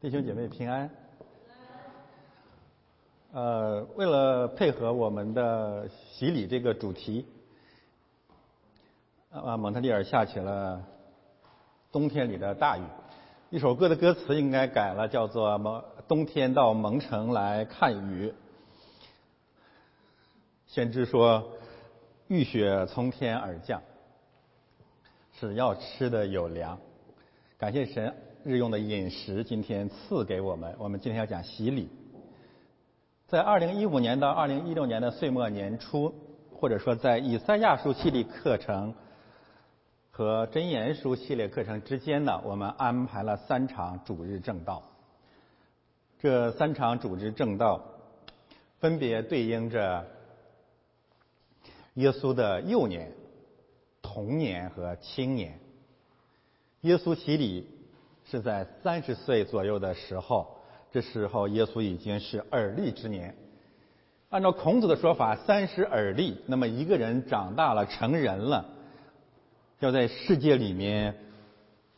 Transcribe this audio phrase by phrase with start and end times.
[0.00, 0.88] 弟兄姐妹平安。
[3.32, 7.26] 呃，为了配合我们的洗礼这个主题，
[9.32, 10.80] 啊，蒙特利尔下起了
[11.90, 12.82] 冬天里的大雨。
[13.50, 18.28] 一首歌的歌词应该改了，叫做《蒙冬天到蒙城来看雨》。
[20.68, 21.54] 先知说
[22.28, 23.82] ：“雨雪从天而降，
[25.40, 26.78] 只要吃的有粮。”
[27.58, 28.14] 感谢神。
[28.44, 30.74] 日用的饮食，今天赐给我们。
[30.78, 31.88] 我们今天要讲洗礼。
[33.26, 36.14] 在二零一五年到二零一六年的岁末年初，
[36.52, 38.94] 或者说在以赛亚书系列课程
[40.10, 44.82] 和真言书系列课程之间呢，我们安排了三场主日正道。
[46.20, 47.84] 这三场主日正道
[48.78, 50.06] 分别对应着
[51.94, 53.12] 耶稣的幼年、
[54.00, 55.58] 童年和青年。
[56.82, 57.77] 耶稣洗礼。
[58.30, 60.46] 是在三十岁左右的时候，
[60.92, 63.34] 这时候耶稣已经是耳立之年。
[64.28, 68.66] 按照孔子的说法，三十而立，那么一个人长大了、成人了，
[69.78, 71.16] 要在世界里面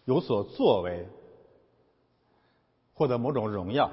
[0.04, 1.04] 有所作为，
[2.94, 3.90] 获得某种荣耀。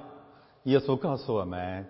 [0.65, 1.89] 耶稣告诉我们，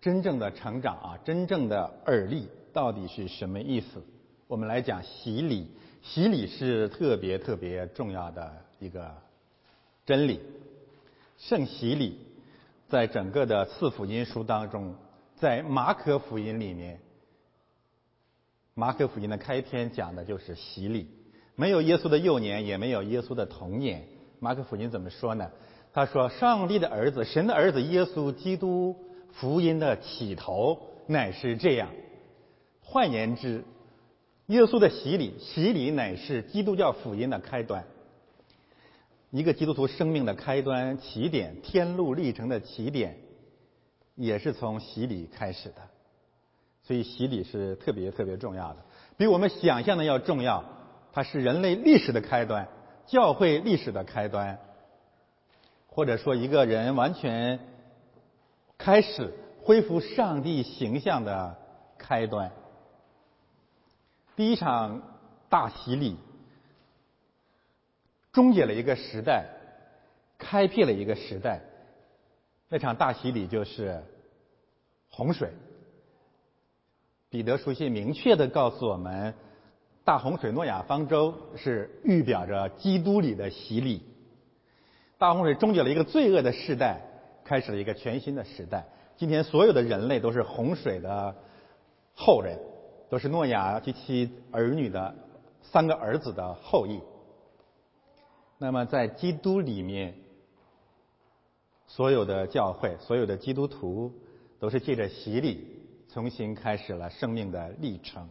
[0.00, 4.00] 真正的成长啊，真正的耳立到底是什么意思？
[4.46, 5.66] 我们来讲洗礼，
[6.02, 9.12] 洗礼是特别特别重要的一个。
[10.08, 10.40] 真理，
[11.36, 12.18] 圣洗礼，
[12.88, 14.94] 在整个的四福音书当中，
[15.36, 16.98] 在马可福音里面，
[18.72, 21.10] 马可福音的开篇讲的就是洗礼，
[21.56, 24.02] 没有耶稣的幼年，也没有耶稣的童年。
[24.40, 25.50] 马可福音怎么说呢？
[25.92, 28.96] 他说：“上帝的儿子，神的儿子耶稣基督，
[29.32, 31.90] 福音的起头乃是这样。”
[32.80, 33.62] 换言之，
[34.46, 37.84] 耶稣的洗礼，洗礼乃是基督教福音的开端。
[39.30, 43.18] 一个基督徒生命的开端、起点、天路历程的起点，
[44.14, 45.82] 也是从洗礼开始的。
[46.82, 48.82] 所以洗礼是特别特别重要的，
[49.18, 50.64] 比我们想象的要重要。
[51.12, 52.68] 它是人类历史的开端，
[53.06, 54.58] 教会历史的开端，
[55.88, 57.60] 或者说一个人完全
[58.78, 61.58] 开始恢复上帝形象的
[61.98, 62.50] 开端。
[64.36, 65.02] 第一场
[65.50, 66.16] 大洗礼。
[68.32, 69.46] 终结了一个时代，
[70.38, 71.60] 开辟了一个时代。
[72.68, 74.02] 那场大洗礼就是
[75.08, 75.50] 洪水。
[77.30, 79.34] 彼得书信明确的告诉我们，
[80.04, 84.02] 大洪水诺亚方舟是预表着基督里的洗礼。
[85.18, 87.00] 大洪水终结了一个罪恶的时代，
[87.44, 88.86] 开始了一个全新的时代。
[89.16, 91.34] 今天所有的人类都是洪水的
[92.14, 92.58] 后人，
[93.10, 95.14] 都是诺亚及其儿女的
[95.62, 97.00] 三个儿子的后裔。
[98.60, 100.14] 那么，在基督里面，
[101.86, 104.12] 所有的教会、所有的基督徒，
[104.58, 108.28] 都是借着洗礼，重新开始了生命的历程。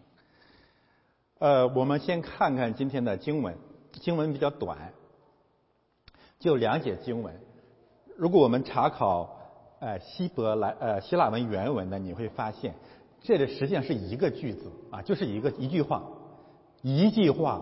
[1.40, 3.56] 呃，我们先看看今天的经文，
[3.94, 4.92] 经文比较短，
[6.40, 7.34] 就两节经文。
[8.18, 9.40] 如果我们查考
[9.80, 12.76] 呃希伯来呃希腊文原文呢，你会发现，
[13.22, 16.04] 这里实际上是一个句子啊，就是一个一句话，
[16.82, 17.62] 一句话。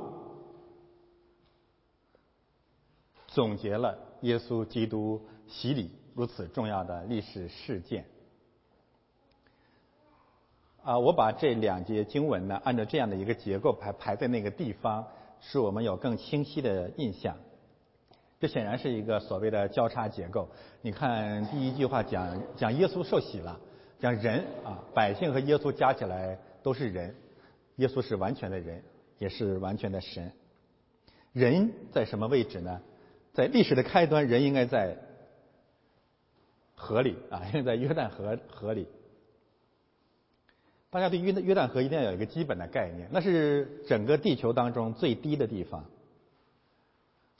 [3.35, 8.05] 总结了耶稣基督洗礼如此重要的历史事件。
[10.81, 15.05] 啊，我把这两节经文呢，按照这样的一个结构排排在那个地方，
[15.41, 17.35] 使我们有更清晰的印象。
[18.39, 20.47] 这显然是一个所谓的交叉结构。
[20.81, 23.59] 你看，第一句话讲讲耶稣受洗了，
[23.99, 27.13] 讲人啊，百姓和耶稣加起来都是人，
[27.75, 28.81] 耶稣是完全的人，
[29.17, 30.31] 也是完全的神。
[31.33, 32.79] 人在什么位置呢？
[33.35, 34.97] 在历史的开端，人应该在
[36.73, 38.87] 河里啊，应该在约旦河河里。
[40.89, 45.83] 大家对约约旦河一定要有一个基本的概念，那是整个地球当中最低的地方。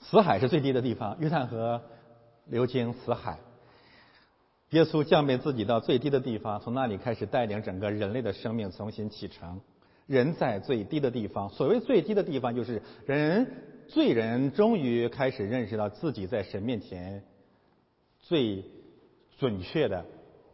[0.00, 1.80] 死海是最低的地方，约旦河
[2.44, 3.38] 流经死海。
[4.70, 9.62] 耶稣降卑自己到最低的地方，从那里开始带领整个人类的生命重新启程。
[10.06, 13.72] 人在最低的地方，所谓最低的地方，就是人。
[13.88, 17.22] 罪人终于开始认识到自己在神面前
[18.20, 18.64] 最
[19.38, 20.04] 准确的、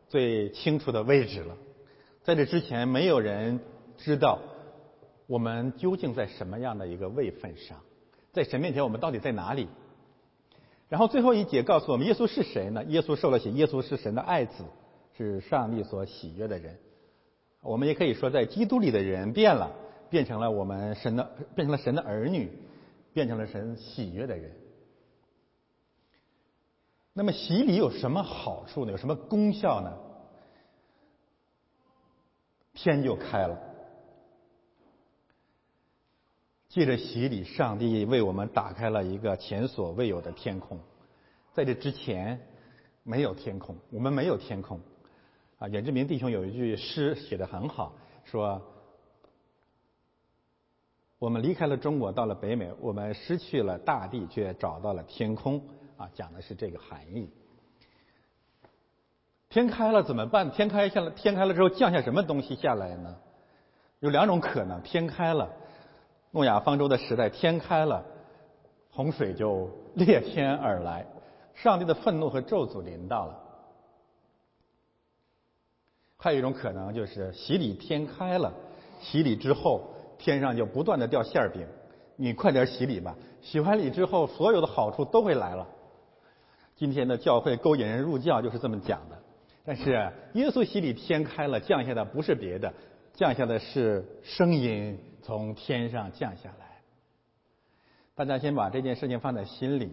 [0.08, 1.56] 最清楚的位置了。
[2.22, 3.60] 在这之前，没有人
[3.96, 4.38] 知道
[5.26, 7.80] 我们究竟在什么样的一个位份上，
[8.32, 9.68] 在神面前我们到底在哪里。
[10.88, 12.84] 然后最后一节告诉我们，耶稣是谁呢？
[12.84, 14.62] 耶稣受了洗，耶稣是神的爱子，
[15.16, 16.78] 是上帝所喜悦的人。
[17.62, 19.74] 我们也可以说，在基督里的人变了，
[20.10, 22.50] 变成了我们神的，变成了神的儿女。
[23.12, 24.56] 变成了神喜悦的人。
[27.12, 28.92] 那么洗礼有什么好处呢？
[28.92, 29.98] 有什么功效呢？
[32.72, 33.58] 天就开了，
[36.68, 40.80] 借着洗礼，上帝为我们打开了一个前所未有的天空。
[41.52, 42.40] 在这之前，
[43.02, 44.80] 没有天空，我们没有天空。
[45.58, 47.94] 啊，远志明弟兄有一句诗写的很好，
[48.24, 48.71] 说。
[51.22, 55.62] 我们离开了中国，到了北美，我们失去了大地，却找到了天空。
[55.96, 57.30] 啊，讲的是这个含义。
[59.48, 60.50] 天开了怎么办？
[60.50, 63.16] 天开下了，天开了之后降下什么东西下来呢？
[64.00, 65.48] 有两种可能：天开了，
[66.32, 68.04] 诺亚方舟的时代，天开了，
[68.90, 71.06] 洪水就裂天而来，
[71.54, 73.38] 上帝的愤怒和咒诅临到了。
[76.16, 78.52] 还有一种可能就是洗礼天开了，
[79.00, 79.88] 洗礼之后。
[80.22, 81.66] 天上就不断的掉馅儿饼，
[82.16, 83.16] 你快点洗礼吧！
[83.40, 85.66] 洗完礼之后，所有的好处都会来了。
[86.76, 89.18] 今天的教会勾引人入教就是这么讲的。
[89.64, 92.72] 但是耶稣洗礼天开了，降下的不是别的，
[93.14, 96.80] 降下的是声音从天上降下来。
[98.14, 99.90] 大家先把这件事情放在心里。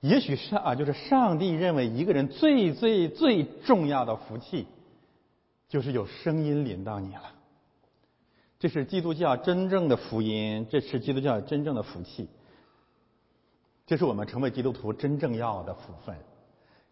[0.00, 4.66] 也许是啊，就是上帝认为一个人最最最重要的福气，
[5.68, 7.32] 就是有声音领到你了。
[8.64, 12.30] 这是基督教真正的福音，这是基督教真正的福气，
[13.84, 16.16] 这是我们成为基督徒真正要的福分。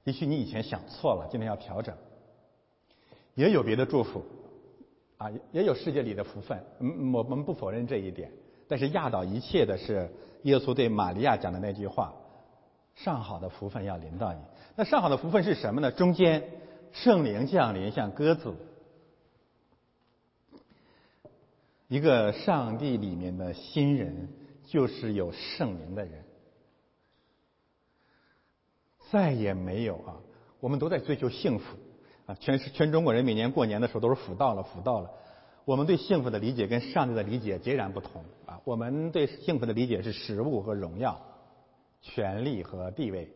[0.05, 1.97] 也许你以前想错了，今天要调整。
[3.37, 4.23] 也有别的祝福，
[5.17, 8.31] 啊，也有世界里的福分，嗯，我们不否认这一点。
[8.69, 12.13] 但是压倒一切的是耶稣对玛利亚讲的那句话
[12.95, 14.41] ：“上好的福分要临到你。”
[14.77, 15.91] 那上好的福分是什么呢？
[15.91, 16.45] 中间
[16.93, 18.55] 圣灵降临，像鸽子。
[21.93, 24.27] 一个上帝里面的新人，
[24.65, 26.25] 就是有圣灵的人。
[29.11, 30.17] 再也没有啊！
[30.59, 31.77] 我们都在追求幸福
[32.25, 32.35] 啊！
[32.41, 35.11] 全是全中国人每年过年的时候都是福到了，福到了。
[35.67, 38.59] 我们对幸福的理解跟上帝的理解截然不同啊！
[38.65, 41.21] 我们对幸福的理解是食物和荣耀、
[42.01, 43.31] 权力和地位。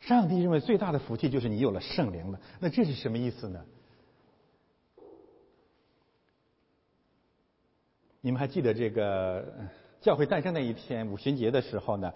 [0.00, 2.40] 上帝认为最大的福气就是你有了圣灵了。
[2.58, 3.62] 那这是什么意思呢？
[8.24, 9.44] 你们还记得这个
[10.00, 12.10] 教会诞生那一天五旬节的时候呢？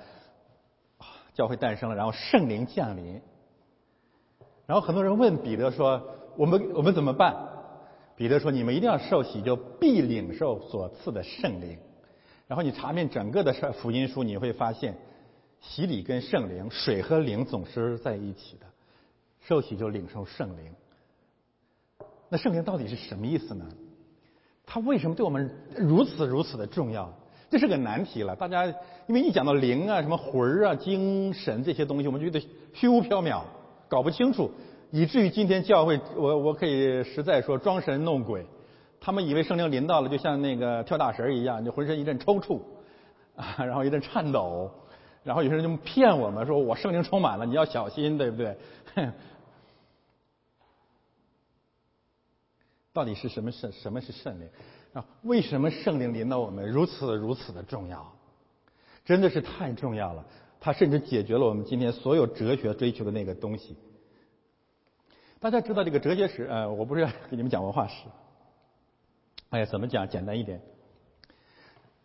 [1.34, 3.20] 教会诞生了，然后圣灵降临，
[4.64, 6.02] 然后很多人问彼得说
[6.34, 7.36] ：“我们我们怎么办？”
[8.16, 11.78] 彼得说：“你们一定要受洗，就必领受所赐的圣灵。”
[12.48, 14.96] 然后你查遍整个的福音书，你会发现
[15.60, 18.64] 洗礼跟圣灵、水和灵总是在一起的。
[19.40, 20.74] 受洗就领受圣灵。
[22.30, 23.68] 那圣灵到底是什么意思呢？
[24.70, 27.10] 它为什么对我们如此如此的重要？
[27.48, 28.36] 这是个难题了。
[28.36, 28.66] 大家
[29.06, 32.38] 因为一讲到灵啊、什么魂儿啊、精神这些东西，我们觉得
[32.74, 33.40] 虚无缥缈，
[33.88, 34.50] 搞不清楚，
[34.90, 38.44] 以至于今天教会，我我可以实在说装神弄鬼。
[39.00, 42.60] 他们以为圣灵临到了，就像那个跳大神一样，就浑身一阵抽搐
[43.34, 44.70] 啊， 然后一阵颤抖，
[45.24, 48.54] 然后有些人就骗我们说我圣灵充满了，你要小心，对不对？
[52.98, 53.70] 到底是什么圣？
[53.70, 54.48] 什么是圣灵？
[54.92, 58.12] 啊，为什么圣灵临到我们如此如此的重要？
[59.04, 60.26] 真的是太重要了！
[60.58, 63.76] 它甚至解决了我们今天所有哲学追求的那个东西。
[65.38, 66.48] 大家知道这个哲学史？
[66.50, 68.02] 呃，我不是要给你们讲文化史。
[69.50, 70.08] 哎呀，怎么讲？
[70.08, 70.60] 简单一点，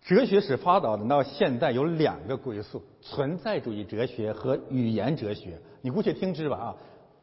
[0.04, 5.60] 哲学史发展到现在有两个归宿：存在主义哲学和语言哲学。
[5.82, 6.76] 你姑且听之吧啊。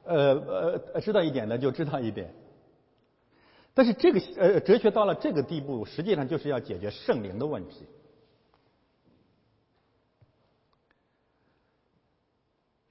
[0.03, 2.35] 呃呃，知道一点的就知道一点。
[3.73, 7.87] 但是这个呃哲学到了这个地步，实际上就是要解决圣灵的问题。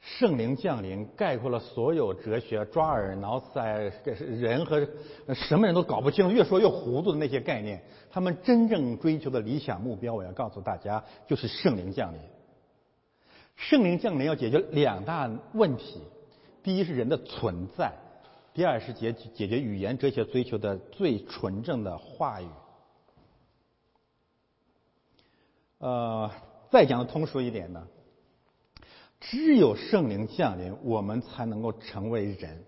[0.01, 4.85] 圣灵降临概括了所有哲学抓耳挠腮，这是人和
[5.33, 7.81] 什么人都搞不清，越说越糊涂的那些概念。
[8.11, 12.19] 他们真正追求的理想目标，我要告诉大家，就是圣灵降临。
[13.55, 16.01] 圣灵降临要解决两大问题：
[16.63, 17.93] 第一是人的存在。
[18.53, 22.47] 第二是解解决语言哲学追求的最纯正的话语。
[25.77, 26.29] 呃，
[26.69, 27.87] 再讲的通俗一点呢，
[29.21, 32.65] 只有圣灵降临，我们才能够成为人，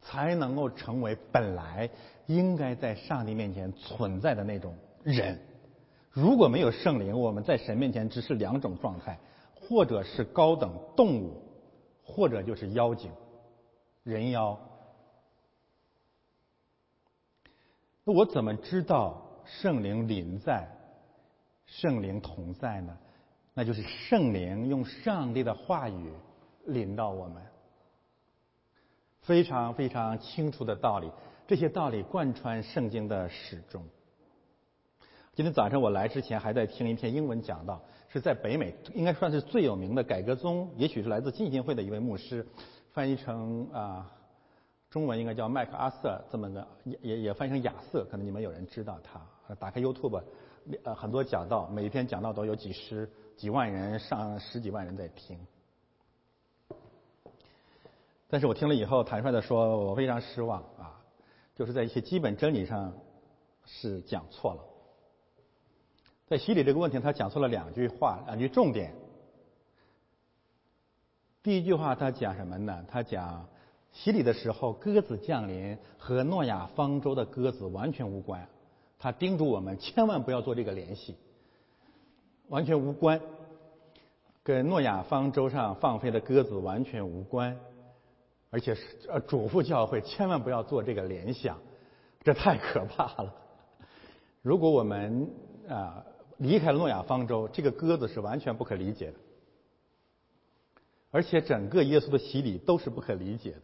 [0.00, 1.90] 才能够成为本来
[2.26, 5.40] 应该在上帝面前存在的那种人。
[6.10, 9.18] 如果没有圣灵，我们在神面前只是两种状态，
[9.54, 11.42] 或者是高等动物，
[12.04, 13.10] 或者就是妖精。
[14.06, 14.56] 人妖，
[18.04, 20.68] 那我怎么知道圣灵临在、
[21.66, 22.96] 圣灵同在呢？
[23.52, 26.12] 那就是圣灵用上帝的话语
[26.66, 27.42] 临到我们，
[29.22, 31.10] 非常非常清楚的道理，
[31.48, 33.84] 这些道理贯穿圣经的始终。
[35.34, 42.46] 今天早上我来之前还在听一篇英文讲道，是在北美应该算是最有名的改革宗，也许是来自浸信会的一位牧师，
[42.96, 44.10] 翻译成啊
[44.88, 49.20] 中文应该叫麦克阿瑟这么的，也也也翻译成亚瑟，可能你们有人知道他。
[49.56, 50.22] 打开 YouTube，
[50.82, 53.06] 呃很多讲道，每一篇讲道都有几十。
[53.36, 55.38] 几万人上十几万人在听，
[58.28, 60.98] 但是我听了以后，坦率的说，我非常失望啊！
[61.54, 62.94] 就是在一些基本真理上
[63.66, 64.64] 是讲错了。
[66.26, 68.94] 在洗礼这个问题，他讲错了两句话，两句重点。
[71.46, 72.84] 第一句话他讲什么呢？
[72.88, 73.46] 他讲
[73.92, 78.44] 洗礼的时候，鸽子降临和诺亚方舟的鸽子完全无关。
[78.98, 81.14] 他叮嘱我们千万不要做这个联系。
[82.48, 83.20] 完全无关，
[84.42, 87.56] 跟诺亚方舟上放飞的鸽子完全无关，
[88.50, 91.56] 而且是呃嘱咐教会千万不要做这个联想，
[92.24, 93.32] 这太可怕了。
[94.42, 95.30] 如果我们
[95.68, 96.04] 啊
[96.38, 99.18] 离开诺亚方舟，这个鸽子是完全不可理解的，
[101.16, 103.62] 而且整个耶稣的洗礼都是不可理解的。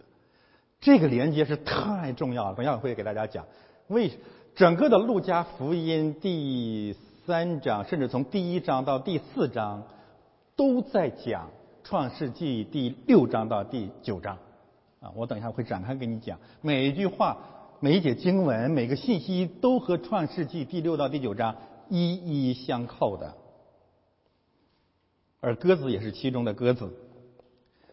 [0.80, 3.44] 这个连接是太重要了，等下我会给大家讲，
[3.88, 4.10] 为
[4.54, 6.96] 整个的路加福音第。
[7.24, 9.84] 三章，甚至从第一章到第四章，
[10.56, 11.50] 都在讲
[11.84, 14.36] 创世纪第六章到第九章。
[15.00, 17.38] 啊，我等一下会展开给你讲，每一句话、
[17.78, 21.54] 每一节经文、每个信息都和创世纪第六到第九章
[21.88, 23.32] 一一相扣的。
[25.38, 26.92] 而鸽子也是其中的鸽子。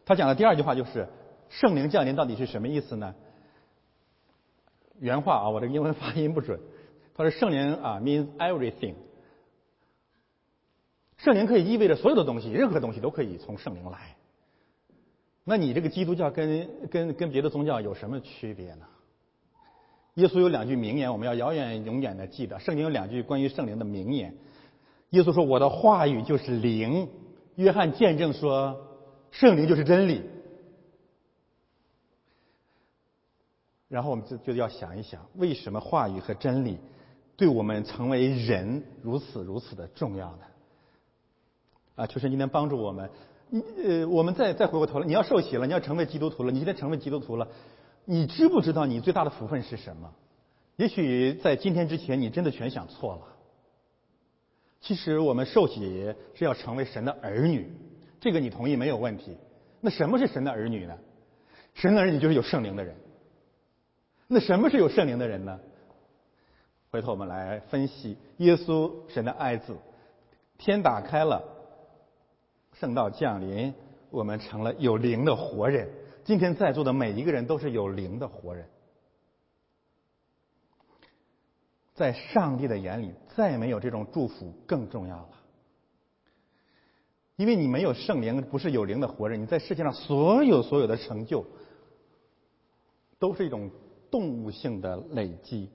[0.09, 1.07] 他讲的第二句话就是
[1.49, 3.13] 圣灵降临到底是什么意思呢？
[4.99, 6.59] 原话啊，我这个英文发音不准。
[7.13, 8.95] 他说圣灵啊，means everything。
[11.17, 14.15] 圣灵可以意味着所有的东西，任何东西都可以从圣灵来。
[15.43, 18.87] 那你这个基督教跟跟跟别的宗教有什么区别呢？
[20.15, 22.57] 耶稣有两句名言，我们要遥远永远的记得。
[22.57, 24.35] 圣经有两句关于圣灵的名言。
[25.11, 27.07] 耶稣说：“我的话语就是灵。”
[27.57, 28.88] 约翰见证说
[29.31, 30.23] ：“圣灵就是真理。”
[33.87, 36.77] 然后我们就就要想一想，为什么话语和真理
[37.35, 40.43] 对我们成为人如此如此的重要呢？
[41.95, 43.09] 啊，求神今天帮助我们。
[43.51, 47.47] 呃，我们再再回过头来，你要受洗了，你要成为基督徒了，你今天成为基督徒了，
[48.05, 50.13] 你知不知道你最大的福分是什么？
[50.75, 53.21] 也许在今天之前，你真的全想错了。
[54.81, 57.73] 其实我们受洗是要成为神的儿女，
[58.19, 59.37] 这个你同意没有问题。
[59.81, 60.97] 那什么是神的儿女呢？
[61.73, 62.95] 神的儿女就是有圣灵的人。
[64.27, 65.59] 那什么是有圣灵的人呢？
[66.91, 69.77] 回头我们来分析，耶稣神的爱子，
[70.57, 71.43] 天打开了。
[72.73, 73.73] 圣道降临，
[74.09, 75.89] 我们成了有灵的活人。
[76.23, 78.67] 今天在座的每一个人都是有灵的活人，
[81.93, 85.29] 在上帝的眼里，再没有这种祝福更重要了。
[87.39, 91.45] 因为你没有圣灵，不是有灵的活人，你在世界上所有所有的成就，
[93.17, 93.71] 都是一种
[94.11, 95.69] 动物性的累积，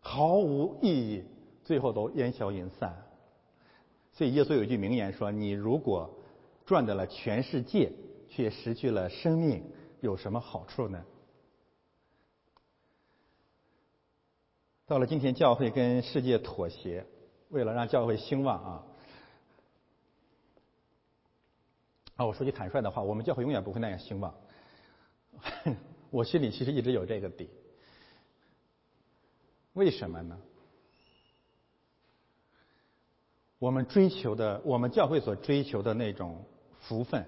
[0.00, 1.24] 毫无意义，
[1.64, 2.94] 最后都烟消云散。
[4.12, 6.14] 所以耶稣有句名言说：“你如果……”
[6.66, 7.90] 赚得了全世界，
[8.28, 9.64] 却失去了生命，
[10.02, 11.02] 有什么好处呢？
[14.86, 17.06] 到了今天，教会跟世界妥协，
[17.48, 18.84] 为了让教会兴旺啊！
[22.18, 24.34] 啊，我说句坦率的话，我们教会永远不会那样兴旺。
[26.10, 27.48] 我心里其实一直有这个底。
[29.74, 30.36] 为什么呢？
[33.60, 36.44] 我们追求的，我们教会所追求的那种。
[36.80, 37.26] 福分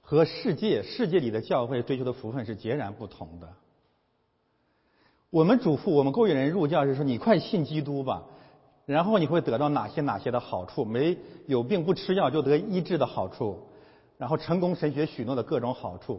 [0.00, 3.52] 和世界世界里的教会追求的福分是截然不同的。
[5.28, 8.24] 我们嘱咐我们勾引人入教是说：“你快信基督吧，
[8.86, 10.84] 然后你会得到哪些哪些的好处？
[10.84, 13.66] 没有病不吃药就得医治的好处，
[14.24, 16.18] 然后成功神学许诺的各种好处。”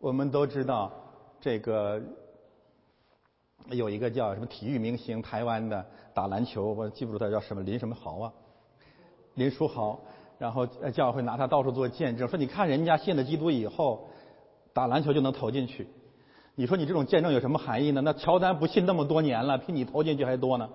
[0.00, 0.90] 我们都知道，
[1.42, 2.00] 这个
[3.68, 5.84] 有一个叫什么体育明星，台湾的
[6.14, 8.32] 打篮球，我记不住他叫什么林什么豪啊，
[9.34, 10.00] 林书豪。
[10.38, 14.08] 然后教会拿他到处做见证，说你看人家信了基督以后，
[14.72, 15.86] 打篮球就能投进去。
[16.54, 18.00] 你说你这种见证有什么含义呢？
[18.00, 20.70] 那乔丹不信那么多年了，比你投进去还多呢。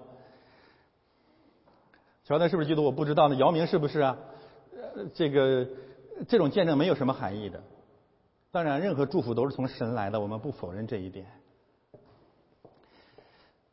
[2.25, 2.83] 乔丹是不是基督？
[2.83, 3.33] 我不知道呢。
[3.37, 4.17] 姚明是不是啊？
[5.15, 5.67] 这个
[6.27, 7.61] 这种见证没有什么含义的。
[8.51, 11.25] 当然，任何祝福都是从神来的，我们不否认这一点。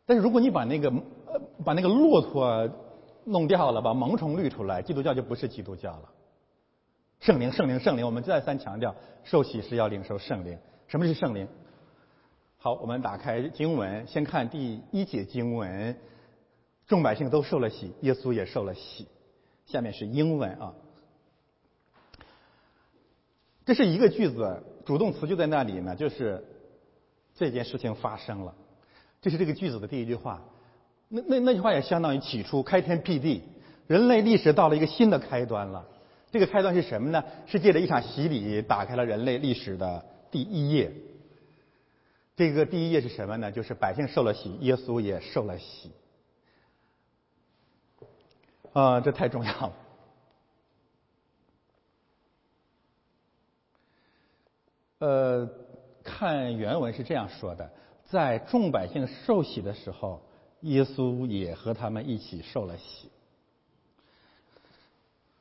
[0.05, 0.93] 但是如果你把那个
[1.65, 2.69] 把那个骆驼
[3.25, 6.11] 弄掉了，把萌虫滤出来，基督教就不是基督教了。
[7.21, 10.57] 圣灵，圣灵，圣灵，我们再三强调，受洗是要领受圣灵。
[10.87, 11.49] 什么是圣灵？
[12.59, 15.97] 好，我们打开经文，先看第一节经文：
[16.87, 19.09] 众百姓都受了洗，耶稣也受了洗。
[19.65, 20.75] 下面是英文啊，
[23.67, 26.43] 这是一个句子，主动词就在那里呢，就是
[27.35, 28.55] 这件事情发生了。
[29.21, 30.41] 这是这个句子的第一句话。
[31.09, 33.43] 那那那句话也相当于起初开天辟地，
[33.89, 35.85] 人类历史到了一个新的开端了。
[36.31, 37.25] 这个开端是什么呢？
[37.47, 40.93] 是借着一场洗礼打开了人类历史的第一页。
[42.37, 43.51] 这个第一页是什么呢？
[43.51, 45.91] 就是百姓受了洗，耶稣也受了洗。
[48.73, 49.73] 啊，这太重要了。
[54.99, 55.49] 呃，
[56.03, 57.71] 看原文是这样说的：
[58.07, 60.23] 在众百姓受洗的时候，
[60.61, 63.11] 耶稣也和他们一起受了洗。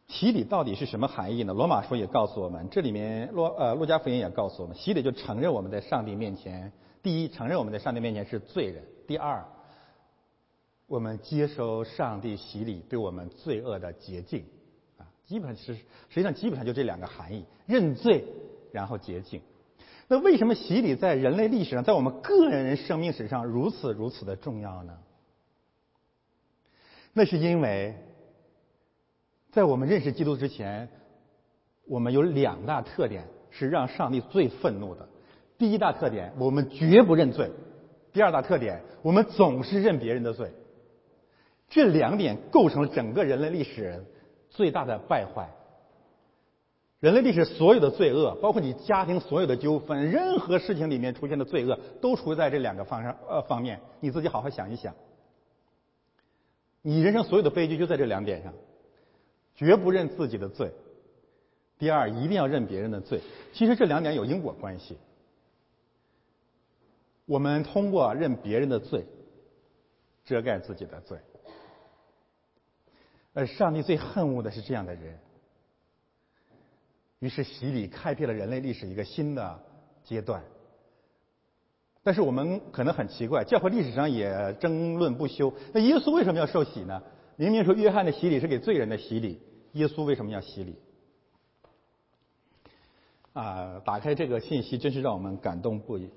[0.07, 1.53] 洗礼到底是什么含义呢？
[1.53, 6.71] 罗马书也告诉我们，这里面洛呃路加福音也告诉我们，洗礼就承认我们在上帝面前，
[7.01, 9.45] 第一承认我们在上帝面前是罪人；第二，
[10.85, 14.45] 我们接受上帝洗礼对我们罪恶的洁净，
[14.97, 15.83] 啊，基本上是实
[16.13, 18.23] 际上基本上就这两个含义：认罪，
[18.75, 19.41] 然后洁净。
[20.07, 24.97] 那为什么洗礼在人类历史上，在我们个人生命史上如此如此的重要呢？
[27.13, 27.95] 那是因为。
[29.51, 30.89] 在我们认识基督之前，
[31.87, 35.07] 我们有两大特点是让上帝最愤怒的。
[35.57, 37.47] 第一大特点，我们绝不认罪；
[38.11, 40.51] 第二大特点，我们总是认别人的罪。
[41.69, 44.03] 这两点构成了整个人类历史
[44.49, 45.49] 最大的败坏。
[47.05, 53.79] 人类历史所有的罪恶，包括你家庭所有的纠纷，任何事情里面出现的罪恶，都出在这两个方上呃方面。
[53.99, 54.91] 你自己好好想一想，
[56.81, 58.51] 你人生所有的悲剧就在这两点上。
[59.53, 60.71] 绝不认自己的罪。
[61.77, 63.21] 第二，一定要认别人的罪。
[63.53, 64.97] 其实这两点有因果关系。
[67.27, 69.05] 我们通过认别人的罪，
[70.25, 71.19] 遮盖自己的罪。
[73.35, 75.19] 而上帝最恨恶的是这样的人。
[77.25, 79.59] 于是洗礼开辟了人类历史一个新的
[80.03, 80.43] 阶段。
[82.03, 85.51] 但是我们可能很奇怪，教会历史上也争论不休。
[85.73, 87.01] 那耶稣为什么要受洗呢？
[87.35, 90.75] 明明说约翰的洗礼是给罪人的洗礼，耶稣为什么要洗礼？
[93.33, 96.11] 啊，打开这个信息，真是让我们感动不已。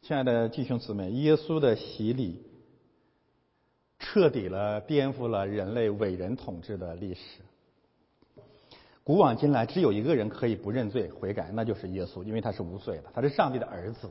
[0.00, 2.42] 亲爱的弟兄姊妹，耶稣的洗礼
[3.98, 7.42] 彻底了颠覆了人类伟人统治的历史。
[9.04, 14.10] 古往今来，只有一个人可以不认罪悔改，那就是耶稣，因为他是无罪的，他是上帝的儿子。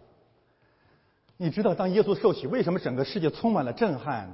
[1.36, 4.30] 你知道，当耶稣受洗，为什么整个世界充满了震撼？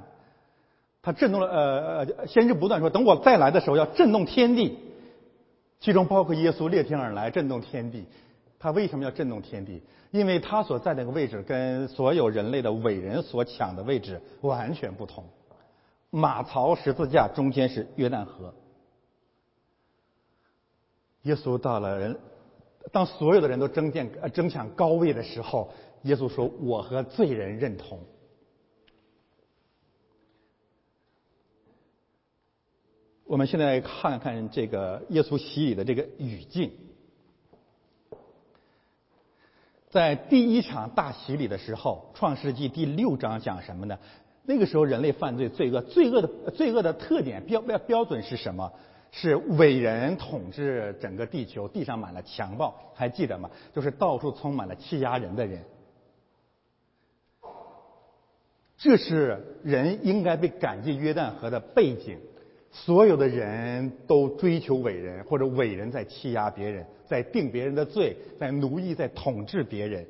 [1.02, 4.78] 他震动了，呃呃，先知不断说，等我再来的时候要震动天地，
[5.80, 8.04] 其中包括耶稣裂天而来，震动天地。
[8.58, 9.82] 他为什么要震动天地？
[10.10, 15.24] 因为他所在那个位置跟所有人类的伟人所抢的位置完全不同。
[16.10, 18.52] 马槽十字架中间是约旦河，
[21.22, 22.18] 耶稣到了人，
[22.92, 25.70] 当所有的人都争见呃争抢高位的时候。
[26.04, 28.00] 耶稣说：“我和罪人认同。”
[33.26, 36.72] 我们现在看看这个耶稣洗礼的这个语境，
[39.90, 43.98] 在第一场大洗礼的时候，《创世纪》第六章讲什么呢？
[44.46, 48.72] 那个时候人类犯罪罪恶，罪恶的罪恶的特点标标标准是什么？
[49.12, 53.50] 是伟人统治整个地球，地上满了强暴，还记得吗？
[53.74, 55.64] 就是到处充满了欺压人的人。
[58.78, 62.18] 这是人应该被赶进约旦河的背景，
[62.70, 70.06] 所有的人都追求伟人，或者伟人在欺压别人，在定别人的罪，在奴役，在统治别人，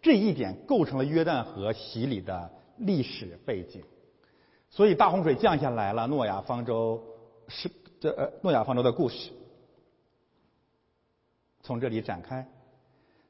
[0.00, 3.82] 这一点构成了约旦河洗礼的历史背景。
[4.70, 7.02] 所以大洪水降下来了，诺亚方舟
[7.48, 7.68] 是
[8.04, 9.32] 这呃诺亚方舟的故事
[11.62, 12.46] 从这里展开。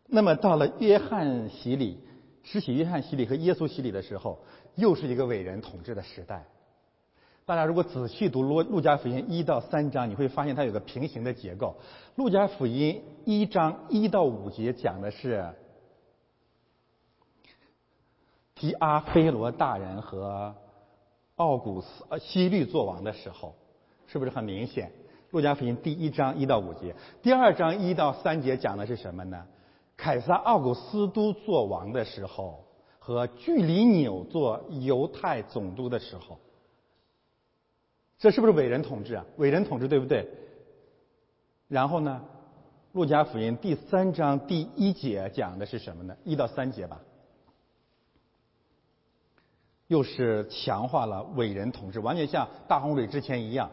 [0.09, 2.01] 那么到了约翰洗礼，
[2.43, 4.41] 施洗约翰洗礼和耶稣洗礼的时候。
[4.75, 6.45] 又是一个伟人统治的时代。
[7.47, 11.77] 大家如果仔细读《路路加福音》一到三章，你会发现它有个平行的结构。
[12.17, 15.55] 《路加福音》一章一到五节讲的是
[18.57, 20.53] 提阿非罗大人和
[21.37, 23.55] 奥古斯呃西律做王的时候，
[24.07, 24.89] 是不是很明显？
[25.31, 29.47] 《路加福音》第一章一到五节，第二章一到三节讲的是什么呢？
[29.97, 32.61] 凯撒奥古斯都做王的时候。
[33.07, 36.39] 和距离纽做犹太总督的时候。
[38.19, 39.27] 这是不是伟人统治啊？
[39.37, 40.27] 伟人统治对不对？
[41.69, 42.23] 然后呢，
[42.93, 46.17] 《路加福音》第三章第一节讲的是什么呢？
[46.25, 46.99] 一到三节吧，
[49.87, 53.71] 又是强化了伟人统治，完全像大洪水之前一样。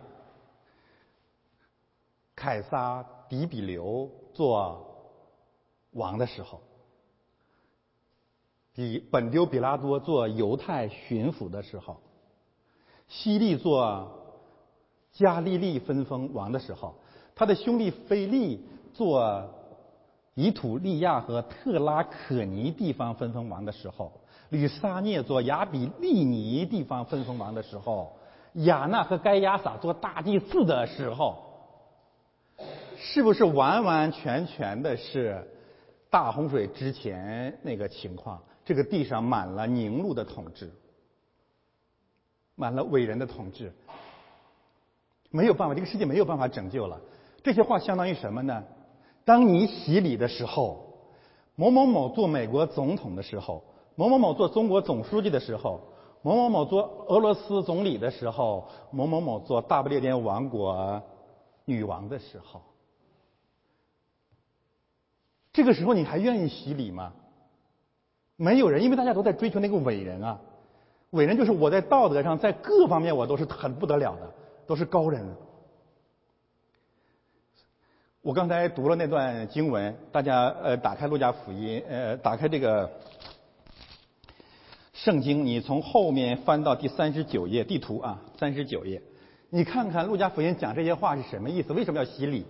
[2.41, 4.83] 凯撒迪比留做
[5.91, 6.59] 王的时候，
[8.73, 11.97] 比本丢比拉多做犹太巡抚的时候，
[13.07, 14.17] 西利做。
[15.13, 16.95] 加利利分封王的时候，
[17.35, 19.43] 他的兄弟菲利做
[20.35, 24.09] 以土利亚和特拉可尼地方分封王的时候，
[24.47, 28.15] 吕撒涅做亚比利尼地方分封王的时候，
[28.53, 31.50] 亚纳和该亚撒做大祭司的时候，
[33.03, 35.43] 是不是完完全全的是
[36.09, 38.39] 大洪水之前那个情况？
[38.63, 40.71] 这个地上满了凝露的统治，
[42.55, 43.73] 满了伟人的统治。
[45.31, 47.01] 没有办法，这个世界没有办法拯救了。
[47.43, 48.63] 这些话相当于什么呢？
[49.25, 50.93] 当你洗礼的时候，
[51.55, 53.63] 某某某做美国总统的时候，
[53.95, 55.81] 某某某做中国总书记的时候，
[56.21, 61.01] 某某某做俄罗斯总理的时候，某某某做大不列颠王国
[61.65, 62.61] 女王的时候，
[65.53, 67.13] 这个时候你还愿意洗礼吗？
[68.35, 70.39] 没有人，因为大家都在追求那个伟人啊。
[71.11, 74.33] 伟人就是我在道德上，在各方面我都是很不得了的。
[74.67, 75.25] 都是高人。
[78.21, 82.89] 我刚才读了那段经文，大家呃打开路加福音，呃打开这个
[84.93, 89.01] 圣经，你从后面翻到第三十九页地图啊，三十九页，
[89.49, 91.73] 你看看路加福音讲这些话是什么意思？
[91.73, 92.45] 为什么要洗礼？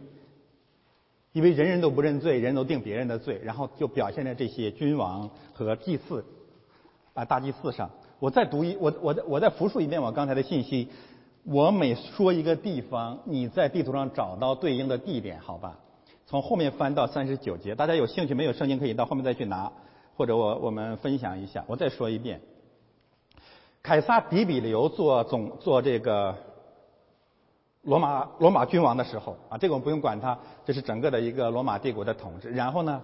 [1.34, 6.26] 因为人人都不认罪，人都定别人的罪，然后就表现在这些君王和祭祀
[7.14, 7.90] 啊大祭祀上。
[8.20, 10.90] 我再读一，我我再我再复述一遍我刚才的信息。
[11.44, 15.80] 我每说一个地方，你在地图上找到对应的地点，好吧？
[16.28, 19.72] 从后面翻到三十九节，大家有兴趣没有圣经可以到后面再去拿，
[20.16, 21.64] 或者我我们分享一下。
[21.68, 22.42] 我再说一遍，
[23.82, 26.36] 凯撒比比留做总做这个
[27.84, 32.50] 罗马罗马君王的时候啊，这个我们不用管他，这是整个的一个罗马帝国的统治。
[32.52, 33.02] 然后呢，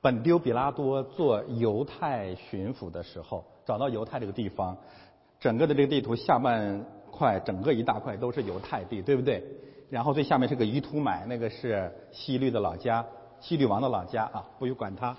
[0.00, 4.76] 本丢比拉多做犹太巡抚的时候，找到犹太这个地方。
[5.38, 9.44] 整个的这个地图下半块，整个一大块都是犹太地，对不对？
[9.90, 13.04] 然后最下面是个伊图买，那个是西律的老家，
[13.40, 15.14] 西律王的老家啊，不用管他。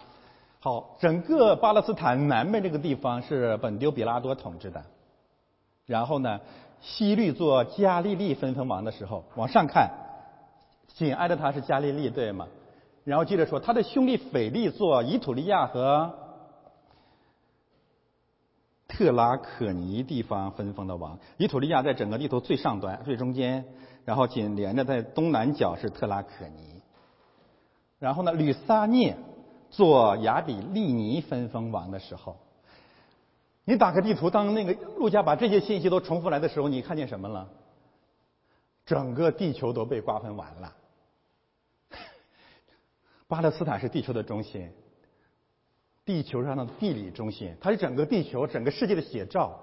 [0.60, 4.82] 好，整个巴勒斯坦南面这个地方是本丢比拉多统治的。
[5.86, 6.40] 然后呢，
[6.84, 9.90] 西律做加利利分封王的时候，往上看，
[10.88, 12.48] 紧挨着他是加利利，对吗？
[13.04, 16.20] 然后接着说，他的兄弟腓力做以土利亚和。
[18.86, 23.66] 特拉可尼地方分封的王，伊土利亚在整个地图最上端、最中间，
[24.06, 26.84] 然后紧连着在东南角是特拉可尼。
[27.98, 29.18] 然后呢，吕撒涅
[29.72, 32.38] 做亚比利尼分封王的时候，
[33.66, 37.48] 你打开地图，当那个陆家把这些信息都重复来的时候，你看见什么了？
[38.86, 40.74] 整个地球都被瓜分完了。
[43.28, 44.70] 巴勒斯坦是地球的中心。
[46.06, 49.58] 地球上的地理中心，它是整个地球、整个世界的写照。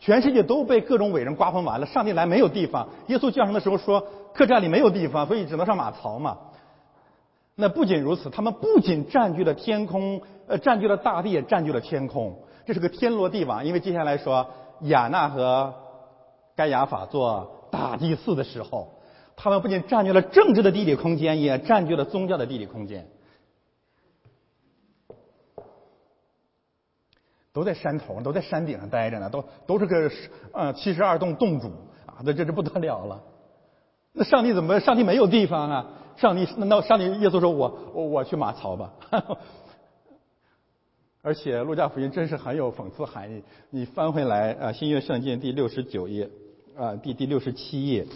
[0.00, 2.88] 全世界都被各种伟人瓜分完了，上帝来没有地方。
[3.08, 6.38] 耶稣降生的时候说，客栈里没有地方，所以只能上马槽嘛。
[7.54, 12.42] 那不仅如此，他们不仅占据了天空，呃，占据了大地，也占据了天空。
[12.64, 14.48] 这是个天罗地网，因为接下来说
[14.82, 15.74] 亚纳和
[16.54, 19.00] 该亚法做大祭司的时候，
[19.36, 23.08] 他们不仅占据了政治的地理空间，也占据了宗教的地理空间。
[27.52, 30.10] 都在山头，都在山顶上待着呢，都都是个
[30.52, 31.68] 呃七十二栋洞主
[32.06, 33.22] 啊，那这这不得了了。
[34.12, 34.80] 那上帝怎么？
[34.80, 35.86] 上帝没有地方啊？
[36.16, 38.92] 上帝那那上帝耶稣说：“我我我去马槽吧。”
[41.22, 43.44] 而且路加福音真是很有讽刺含义。
[43.70, 46.28] 你翻回来啊，新约圣经第六十九页
[46.76, 48.06] 啊，第第六十七页，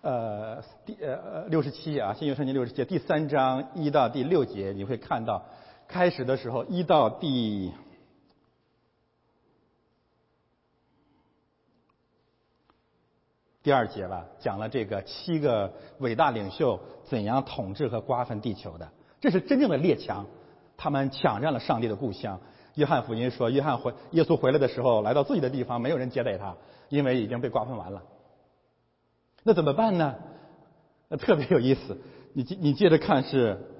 [0.00, 5.44] 呃第呃六十七页啊，新约圣经六十七第三章一到第六节，你会看到。
[5.86, 7.72] 开始的时候，一到第
[13.62, 18.90] 第二节吧，讲了这个七个伟大领袖怎样统治和瓜分地球的。
[19.20, 20.26] 这是真正的列强，
[20.76, 22.40] 他们抢占了上帝的故乡。
[22.74, 26.54] 约翰福音说，约翰回耶稣回来的时候，来到自己的地方，没有人接待他，
[26.88, 28.02] 因为已经被瓜分完了。
[29.42, 30.14] 那怎么办呢？
[31.08, 31.98] 那特别有意思。
[32.32, 33.74] 你你接着看是。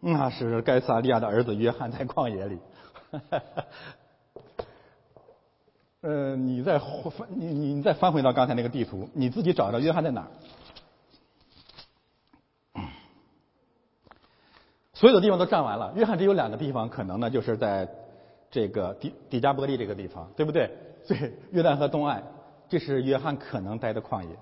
[0.00, 2.56] 那是该撒利亚的儿子约翰在旷野里。
[6.02, 10.28] 呃，你再翻你你再翻回到刚才那个地图，你自己找找约翰在哪儿。
[14.98, 17.88] 所有的地方都占完了，约翰只有两个地方可能呢，就是在
[18.50, 20.68] 这个底底加波利这个地方，对不对？
[21.06, 22.20] 对，约旦河东岸，
[22.68, 24.36] 这是约翰可能待的旷野。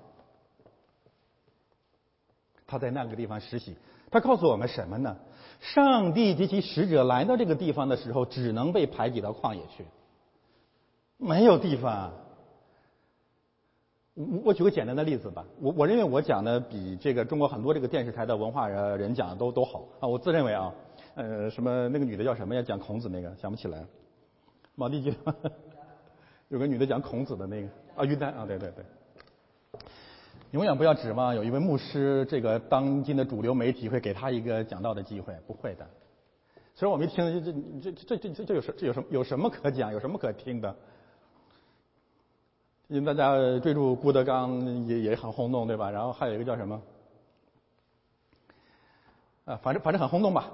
[2.65, 3.77] 他在那个地方实习，
[4.09, 5.15] 他告诉我们什么呢？
[5.59, 9.85] 上帝及其使者来到这个地方的时候，只能被排挤到旷野去，
[11.17, 12.11] 没有地方。
[14.17, 20.73] 我我举个简单的例子吧，我我认为我讲的比这个中国很多这个电视台的文化人人讲的都都好啊，我自认为啊，
[21.13, 22.61] 呃，什么那个女的叫什么呀？
[22.63, 23.85] 讲孔子那个想不起来，
[24.73, 25.15] 毛地记，
[26.49, 28.83] 有个女的讲孔子的那个啊，于丹啊，对对对，
[30.49, 35.85] 永远不要指望有一位牧师，这个当今的主流媒体会给他一个讲道的机会，不会的。
[36.73, 37.43] 虽然我没听，
[37.79, 40.75] 这这这这这这有什这有什么有什么可讲，有什么可听的？
[42.87, 45.91] 因为大家追逐郭德纲也也很轰动，对吧？
[45.91, 46.81] 然后还有一个叫什么？
[49.45, 50.49] 啊，反正反正很轰动吧。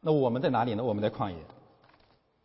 [0.00, 0.84] 那我们在哪里呢？
[0.84, 1.36] 我们在旷野，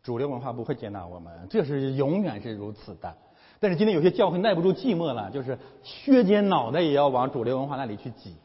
[0.02, 3.16] 主流文化不会接纳我们，这是永远是如此的。
[3.60, 8.36] 但是今天有些教会耐不住寂寞了，就是削尖脑袋也要往主流文化那里去挤。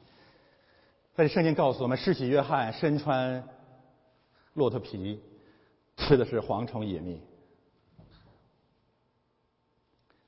[1.16, 3.44] 但是圣经告诉我们，施洗约翰身穿
[4.54, 5.20] 骆驼皮，
[5.98, 7.20] 吃的是蝗虫野蜜。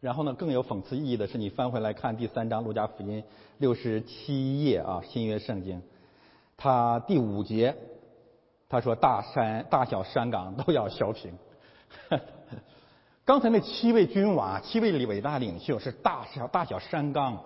[0.03, 3.21] 然后呢，更有讽刺意义的是，你翻回来看第三章《路加福音》
[3.59, 5.77] 六十七页啊，《新约圣经》，
[6.57, 7.73] 他第五节，
[8.67, 11.31] 他说：“大山、大小山岗都要削平。
[13.23, 17.41] ”刚才那七位君王、七位伟大领袖是大小大小山岗。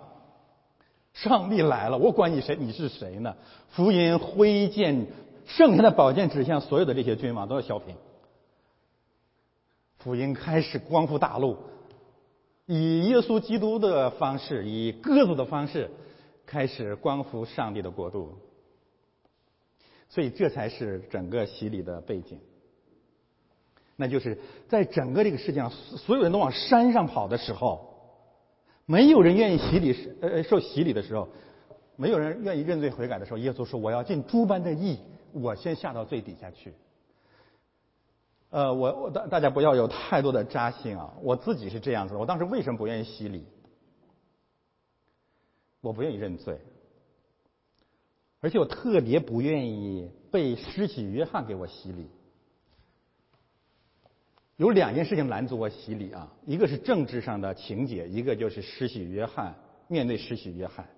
[1.12, 3.36] 上帝来了，我管你谁，你是谁呢？
[3.68, 5.06] 福音挥剑，
[5.46, 7.94] 圣天的宝剑指向所有的这些君王都要削平。
[9.98, 11.56] 福音开始光复大陆。
[12.70, 15.90] 以耶稣基督的方式，以鸽子的方式，
[16.44, 18.36] 开始光复上帝的国度。
[20.10, 22.38] 所以，这才是整个洗礼的背景。
[23.96, 27.88] 那就是在整个这个世界上，所有人都往山上跑的时候，
[28.84, 31.26] 没有人愿意洗礼，呃，受洗礼的时候，
[31.96, 34.98] 没有人愿意认罪悔改的时候，耶稣说：“我要尽诸般的义，
[35.32, 36.74] 我先下到最底下去。”
[38.50, 41.12] 呃，我我大大家不要有太多的扎心啊！
[41.20, 43.44] 我自己是这样子，我当时为什么不愿意洗礼？
[45.80, 46.58] 我不愿意认罪，
[48.40, 52.08] 而且我特别不愿意被施洗约翰给我洗礼。
[54.56, 59.54] 有两件事情拦阻我洗礼啊，一个是政治上的情节，一个就是施洗约翰
[59.86, 60.88] 面对施洗约翰。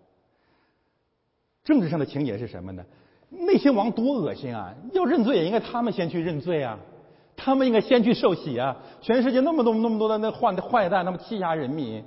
[1.65, 2.83] 政治上的情节是什么呢？
[3.29, 4.75] 那些王多恶心啊！
[4.93, 6.79] 要认罪也应该他们先去认罪啊！
[7.43, 8.77] 他们应该先去受洗啊！
[9.01, 12.05] 全世界那么多那么多的那坏的坏蛋，那么欺压人民，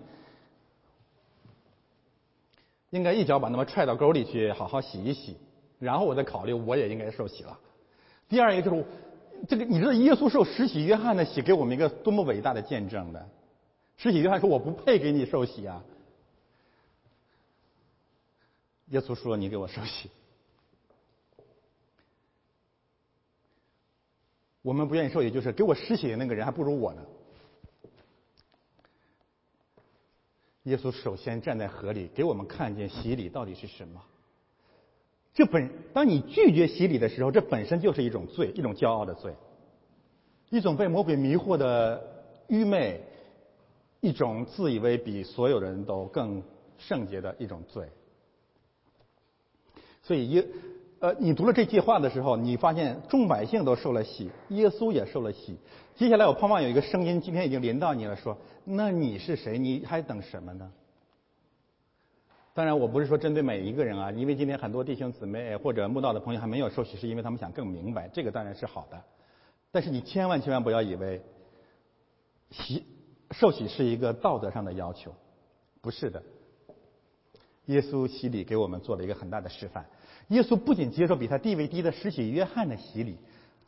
[2.92, 5.36] 应该一脚把他们踹到沟里去，好好洗一洗，
[5.80, 7.58] 然后我再考虑我也应该受洗了。
[8.30, 8.86] 第二一个就是
[9.48, 13.28] 这个，你知道耶稣受施洗约翰的洗，给我们一个多么伟大的见证的。
[13.98, 15.84] 施洗约翰说：“我不配给你受洗啊。”
[18.90, 20.12] 耶稣说：“你给我受洗。”
[24.64, 27.06] 我们不愿意受，也就是给我施洗的那个人还不如我呢。
[30.64, 34.02] 耶稣首先站在河里，给我们看见洗礼到底是什么。
[35.34, 39.36] 这本当你拒绝洗礼的时候，这本身就是一种罪，一种骄傲的罪，
[40.50, 42.02] 一种被魔鬼迷惑的
[42.48, 43.02] 愚昧，
[44.00, 46.42] 一种自以为比所有人都更
[46.78, 47.90] 圣洁的一种罪。
[50.02, 50.48] 所以耶。
[51.04, 55.58] 呃，你读了这句话的时候，你发现众百姓都受了洗，耶稣也受了洗。
[55.96, 59.60] 接下来，我盼望有一个声音，今天已经临到你了，说：那你是谁？
[59.60, 60.72] 你还等什么呢？
[62.54, 69.04] 当然，我不是说针对每一个人啊，因为今天很多弟兄姊妹或者慕道的朋友还没有受洗，是因为他们想更明白，这个当然是好的。
[69.74, 71.22] 但是你千万千万不要以为
[72.50, 72.86] 洗
[73.32, 75.14] 受洗是一个道德上的要求，
[75.82, 76.24] 不是的。
[77.66, 79.86] 耶稣洗礼给我们做了一个很大的示范。
[80.30, 83.18] 耶稣不仅接受比他地位低的施洗约翰的洗礼，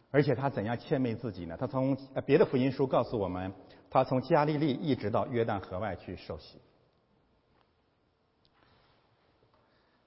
[0.09, 1.55] 而且他怎样谦卑自己呢？
[1.59, 3.51] 他从别的福音书告诉我们，
[3.89, 6.57] 他从加利利一直到约旦河外去受洗，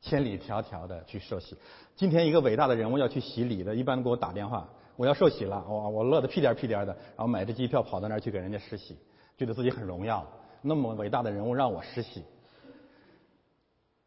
[0.00, 1.56] 千里迢迢的去受洗。
[1.94, 8.96] 今天一个伟大的人物要去洗礼的，一般都给我打电话，我要受洗了，我我乐得屁颠屁颠的，然后买着机票跑到那儿去给人家施洗，
[9.36, 10.26] 觉得自己很荣耀。
[10.62, 12.24] 那么伟大的人物让我施洗。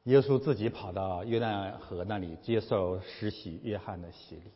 [0.06, 4.52] 耶稣自己跑到约旦河那里接受施洗约翰的洗礼。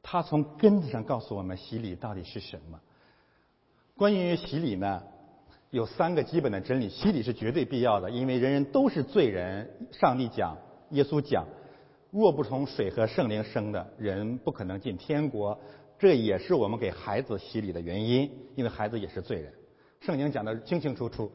[0.00, 2.80] 他从根子上告诉我们洗礼到底是什么。
[3.96, 5.02] 关于洗礼呢，
[5.70, 9.68] 有三个基本的真理：洗礼是绝对必要的，因为人人都是罪人。
[9.90, 10.56] 上帝讲，
[10.90, 11.44] 耶稣讲，
[12.12, 15.58] 若不从水和圣灵生的人，不可能进天国。
[15.98, 19.52] 这也是我们给孩子洗礼的原因，因为孩子也是罪人。
[20.00, 21.32] 圣经讲的清清楚楚，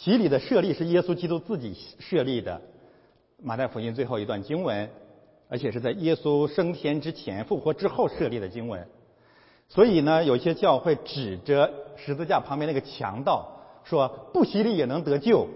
[0.00, 2.60] 洗礼的设立是耶稣基督自己设立的。
[3.42, 4.88] 马太福音最后一段经文。
[5.50, 8.86] 而且是在耶稣升天之前、复活之后设立的经文，
[9.66, 13.48] 所以呢，有些教会指着十字架旁边那个强盗
[13.82, 15.48] 说不洗礼也能得救，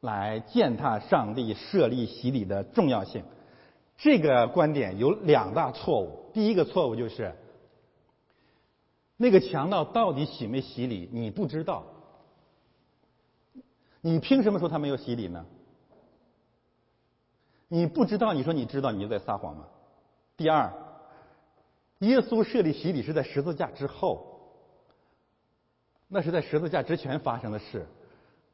[0.00, 3.24] 来践踏上帝设立洗礼的重要性。
[3.96, 6.30] 这个观点有两大错误。
[6.32, 7.34] 第一个错误就是，
[9.16, 11.84] 那个强盗到底洗没洗礼，你不知道，
[14.00, 15.44] 你凭什么说他没有洗礼呢？
[17.68, 19.66] 你不知道，你说你知道，你就在撒谎吗？
[20.36, 20.72] 第二，
[21.98, 24.40] 耶稣设立洗礼是在十字架之后，
[26.06, 27.86] 那是在十字架之前发生的事。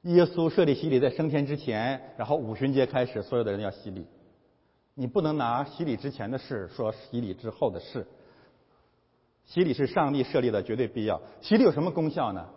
[0.03, 4.07] 耶稣设立洗礼在升天之前，然后五旬节开始，所有的人要洗礼。
[4.95, 8.07] 你不能拿洗礼之前的事说洗礼之后的事。
[9.45, 11.21] 洗礼是上帝设立的绝对必要。
[11.41, 12.49] 洗礼有什么功效呢？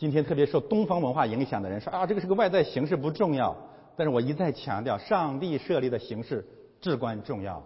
[0.00, 3.54] 今天特别受东方文化影响的人说啊，这个是个外在形式不重要。
[3.98, 6.42] 但是我一再强调，上帝设立的形式
[6.80, 7.62] 至关重要，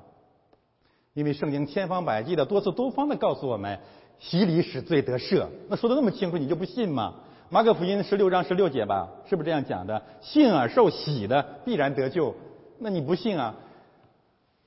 [1.13, 3.79] 因为圣经千方百计的、多次多方的告诉我们，
[4.19, 5.47] 洗礼使罪得赦。
[5.69, 7.15] 那说的那么清楚，你就不信吗？
[7.51, 10.03] 马可福音十六章十六节吧，是不是这样讲的？
[10.21, 12.35] 信而受洗的必然得救。
[12.81, 13.55] 那你不信啊？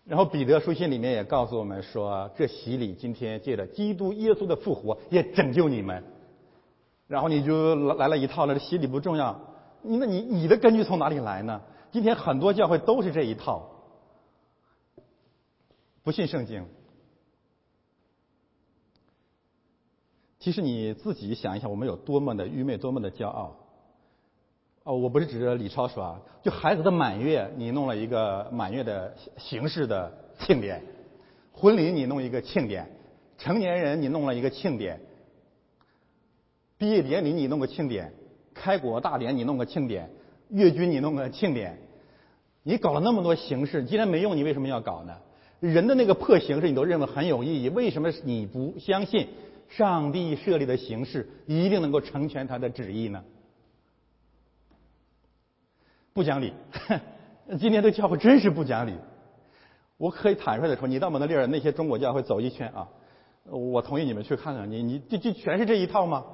[0.05, 6.01] 然后彼得书信里面也告诉我们说，这洗礼今天借着基督耶稣的复活也拯救你们。
[7.07, 9.39] 然后你就来了一套了，洗礼不重要。
[9.81, 11.61] 你那你你的根据从哪里来呢？
[11.91, 13.69] 今天很多教会都是这一套，
[16.03, 16.65] 不信圣经。
[20.39, 23.55] 其实你自己想一想，我们有多么的愚昧，多么的骄傲。
[24.83, 30.79] 哦，我不是指着李超说啊，就孩子的满月，你弄了一个满月的形式的庆典；
[31.51, 32.85] 婚礼你弄一个庆典；
[33.37, 34.97] 成年人你弄了一个庆典；
[36.77, 38.13] 毕业典礼你弄个庆典。
[38.59, 40.09] 开国大典你弄个庆典，
[40.49, 41.77] 阅军你弄个庆典，
[42.63, 45.15] 你搞了那么多形式，既然没用，你为什么要搞呢？
[45.59, 49.27] 人的那个破形式你都认为很有意义，为什么你不相信
[49.69, 53.23] 上帝设立的形式一定能够成全他的旨意呢？
[56.13, 56.51] 不讲理，
[57.59, 58.93] 今天的教会真是不讲理。
[59.97, 62.89] 我可以坦率的说，你到蒙特利尔那些中国教会走一圈啊，
[63.43, 66.25] 我同意你们去看看，你你这这全是这一套吗？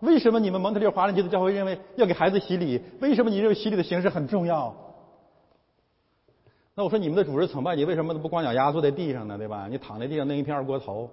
[0.00, 2.82] 为什么你们蒙特利尔华人基督教会认为要给孩子洗礼？
[3.00, 4.74] 为什么你认为洗礼的形式很重要？
[6.74, 9.36] 那我说你们的主日崇拜，你为什么不光脚丫坐在地上呢？
[9.36, 9.66] 对吧？
[9.68, 11.10] 你躺在地上弄一片二锅头，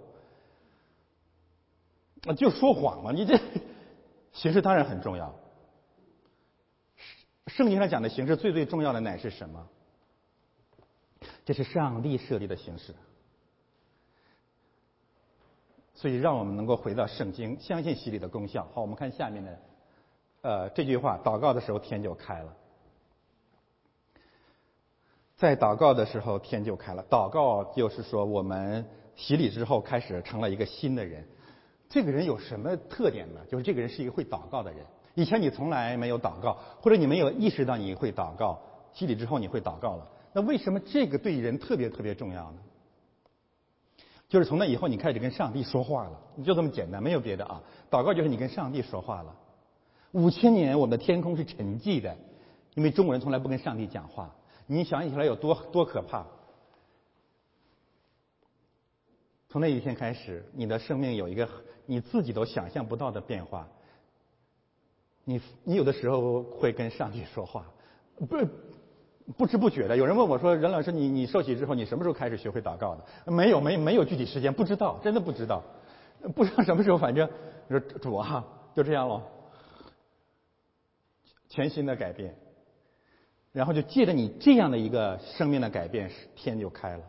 [2.27, 3.11] 啊，就说谎嘛！
[3.11, 3.39] 你这
[4.31, 5.33] 形式当然很重要。
[7.47, 9.67] 圣经上讲的形式最最重要的乃是什么？
[11.43, 12.93] 这是上帝设立的形式。
[15.95, 18.67] 所以，让我们能够回到圣经，相信洗礼的功效。
[18.73, 19.59] 好，我们看下面的，
[20.41, 22.53] 呃，这句话：祷告的时候天就开了。
[25.37, 27.05] 在祷告的时候天就开了。
[27.09, 31.25] 祷告就是说，我们洗礼之后开始成了一个新的人。
[31.87, 33.39] 这个人有什么特点呢？
[33.49, 34.85] 就是这个人是一个会祷告的人。
[35.13, 38.59] 以前你从来没有祷告，或者你没有意识到你会祷告，
[38.91, 40.05] 洗礼之后你会祷告了。
[40.33, 42.57] 那为什么这个对人特别特别重要呢？
[44.27, 47.61] 就是从那以后，你开始跟上帝说话了，就这么简单，没有别的啊。
[47.91, 49.35] 祷告就是你跟上帝说话了。
[50.11, 52.17] 五千年，我们的天空是沉寂的，
[52.73, 54.33] 因为中国人从来不跟上帝讲话。
[54.65, 56.25] 你想起来有多多可怕？
[59.49, 61.47] 从那一天开始，你的生命有一个
[61.85, 63.67] 你自己都想象不到的变化。
[65.23, 67.65] 你你有的时候会跟上帝说话，
[68.27, 68.37] 不。
[69.37, 75.63] 不知不觉的，有人问我说：“任老师，你你受洗之后，你什么时候开始学会祷告的？”没有，没没有具体时间，不知道，真的不知道，
[76.35, 77.27] 不知道什么时候，反正
[77.67, 78.45] 说主啊，
[78.75, 79.23] 就这样了，
[81.49, 82.35] 全新的改变，
[83.51, 87.03] 然后就借着你这样的一个生命的改变，天就开了，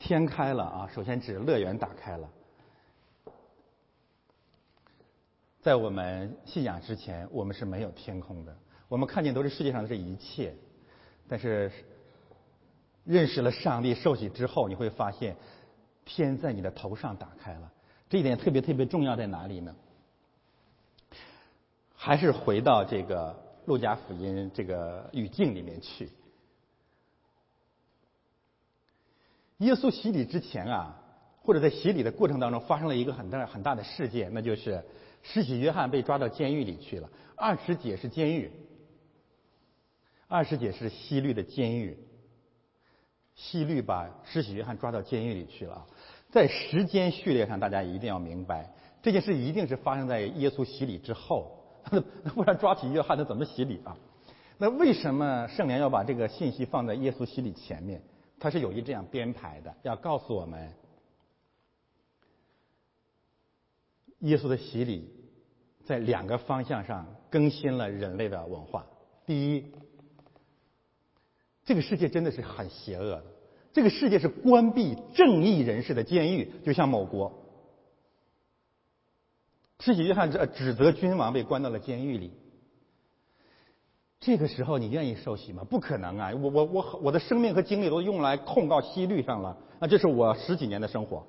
[0.00, 0.88] 天开了啊！
[0.92, 2.28] 首先指乐园打开了，
[5.60, 8.56] 在我们信仰之前，我们是没有天空的。
[8.94, 10.54] 我们看见都是世界上的这一切，
[11.26, 11.72] 但是
[13.02, 15.34] 认识了上帝受洗之后，你会发现
[16.04, 17.72] 天在你的头上打开了。
[18.08, 19.74] 这一点特别特别重要在哪里呢？
[21.96, 23.36] 还是回到这个
[23.66, 26.08] 路加福音这个语境里面去。
[29.56, 31.02] 耶稣洗礼之前啊，
[31.42, 34.84] 或者在洗礼的过程当中，发生了一个很大很大的事件，那就是
[35.24, 37.10] 施洗约翰被抓到监狱里去了。
[37.34, 38.48] 二十节是监狱，
[40.34, 41.96] 二师姐是西律的监狱。
[43.36, 45.86] 西律把施洗约翰抓到监狱里去了。
[46.32, 48.68] 在时间序列上，大家一定要明白，
[49.00, 51.56] 这件事一定是发生在耶稣洗礼之后，
[52.34, 53.96] 不然抓起约翰他怎么洗礼啊？
[54.58, 58.02] 那为什么圣灵要把这个信息放在耶稣洗礼前面？
[58.40, 60.68] 他是有意这样编排的，要告诉我们，
[64.18, 65.08] 耶稣的洗礼
[65.84, 68.84] 在两个方向上更新了人类的文化。
[69.26, 69.72] 第一，
[71.64, 73.24] 这个世界真的是很邪恶的，
[73.72, 77.32] 这个世界是关闭正义人士的监狱，就像某国，
[79.80, 82.32] 施洗约翰指指责君王被关到了监狱里。
[84.20, 85.64] 这个时候你愿意受洗吗？
[85.64, 86.32] 不可能啊！
[86.34, 91.26] 我我我我的生命和精力都用来控告西律上了，那这是我十几年的生活，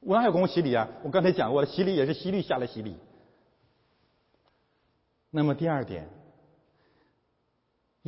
[0.00, 0.86] 我哪有功夫洗礼啊？
[1.02, 2.96] 我刚才讲过了，洗礼也是西律下来洗礼。
[5.30, 6.08] 那么第二点，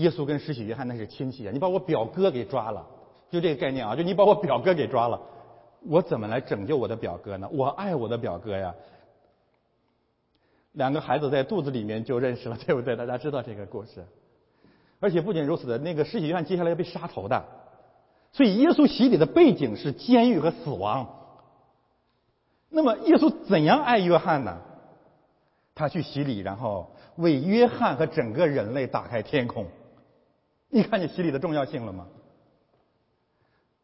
[0.01, 1.51] 耶稣跟施洗约翰那是亲戚啊！
[1.53, 2.84] 你把我表哥给抓了，
[3.30, 3.94] 就这个概念啊！
[3.94, 5.20] 就你把我表哥给抓了，
[5.86, 7.48] 我怎么来拯救我的表哥呢？
[7.53, 8.74] 我爱我的表哥呀！
[10.72, 12.96] 两个孩子在肚子里面就认识了，对不对？
[12.96, 14.05] 大家知道这个故事。
[15.01, 17.44] 而且不仅如此的，那个施洗约翰接下来要被杀头的，
[18.32, 21.09] 所以耶稣洗礼的背景是监狱和死亡。
[22.68, 24.59] 那么耶稣怎样爱约翰呢？
[25.74, 29.66] 他去洗礼，然后为约翰和整个人类打开天空。
[30.71, 32.07] 你看见洗礼的重要性了吗？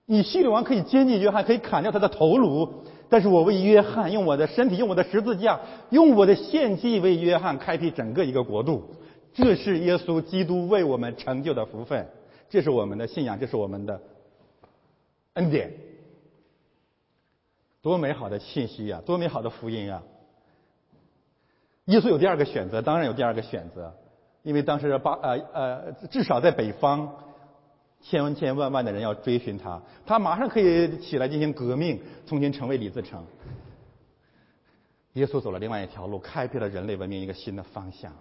[0.07, 2.85] 你洗礼完可以接近约翰，可以砍掉他的头颅。
[3.09, 5.61] 但是我为约翰用我的身体，用我的十字架，
[5.91, 8.97] 用我的献祭为约翰开辟整个一个国度，
[9.33, 12.09] 这是耶稣基督为我们成就的福分，
[12.49, 14.01] 这是我们的信仰，这是我们的
[15.35, 15.73] 恩典，
[17.81, 20.03] 多美好的信息呀，多美好的福音呀！
[21.85, 23.95] 耶稣有第二个选择，当然有第二个选择，
[24.47, 27.13] 因为当时巴呃呃，至少在北方。
[28.03, 33.25] 千千万万的人要追寻他，他马上可以起来进行革命，重新成为李自成。
[35.15, 38.13] 耶稣走了另外一条路，开辟了人类文明一个新的方向。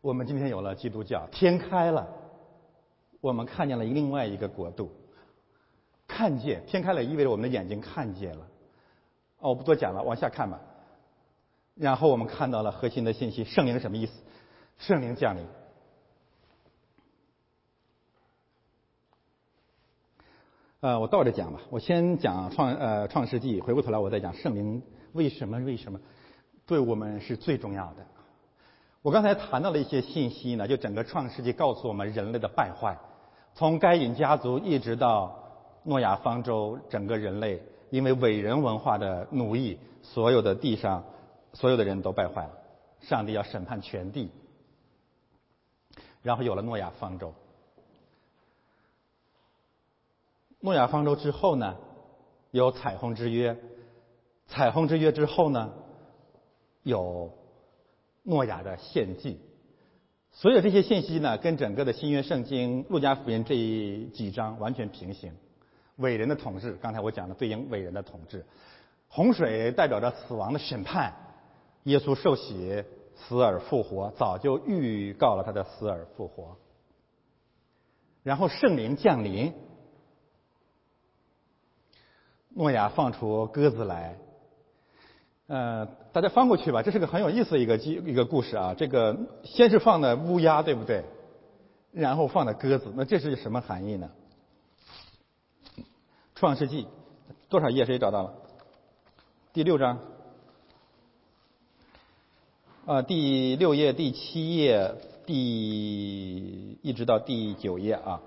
[0.00, 2.08] 我们今天有了基督教，天开了，
[3.20, 4.90] 我们看见了另外一个国度。
[6.06, 8.46] 看见天开了，意味着我们的眼睛看见了。
[9.40, 10.58] 哦，我不多讲了，往下看吧。
[11.74, 14.12] 然后我们看到了核心的信息：圣灵什么意思？
[14.78, 15.46] 圣灵降临。
[20.80, 21.60] 呃，我倒着讲吧。
[21.70, 26.00] 我先讲创呃创世纪，回过头来我再讲圣灵为什么为什么
[26.66, 28.04] 对我们是最重要的。
[29.00, 32.98] 我刚才谈到了一些信息呢，就整个创世纪告诉我们人类的败坏，
[33.54, 35.38] 从该隐家族一直到
[35.84, 41.04] 诺亚方舟，整个人类因为伟人文化的奴役，所有的地上
[41.52, 42.52] 所有的人都败坏了，
[43.00, 44.30] 上帝要审判全地，
[46.22, 47.34] 然后有了诺亚方舟。
[50.60, 51.76] 诺亚方舟之后呢，
[52.52, 53.56] 有彩虹之约；
[54.46, 55.72] 彩虹之约之后呢，
[56.82, 57.36] 有
[58.22, 59.40] 诺亚的献祭。
[60.30, 63.54] 所有这些信息呢，跟整个的新约圣经路加福音这
[64.14, 65.36] 几章完全平行。
[65.96, 68.46] 伟人的统治，刚才我讲的对应伟人的统治。
[69.08, 71.12] 洪水代表着死亡的审判，
[71.84, 76.56] 耶稣受洗死而复活，早就预告了他的死而复活。
[78.22, 79.52] 然后圣灵降临。
[82.54, 84.18] 诺亚放出鸽子来，
[85.46, 88.74] 呃，大家翻过去吧，这是个很有意思的一个记一个故事啊。
[88.76, 91.02] 这个先是放的乌鸦，对不对？
[91.92, 94.10] 然后放的鸽子，那这是什么含义呢？
[96.34, 96.86] 创世纪
[97.48, 97.86] 多少页？
[97.86, 98.34] 谁找到了？
[99.54, 99.98] 第六章，
[102.84, 108.20] 啊，第六页、第七页、第一直到第九页啊，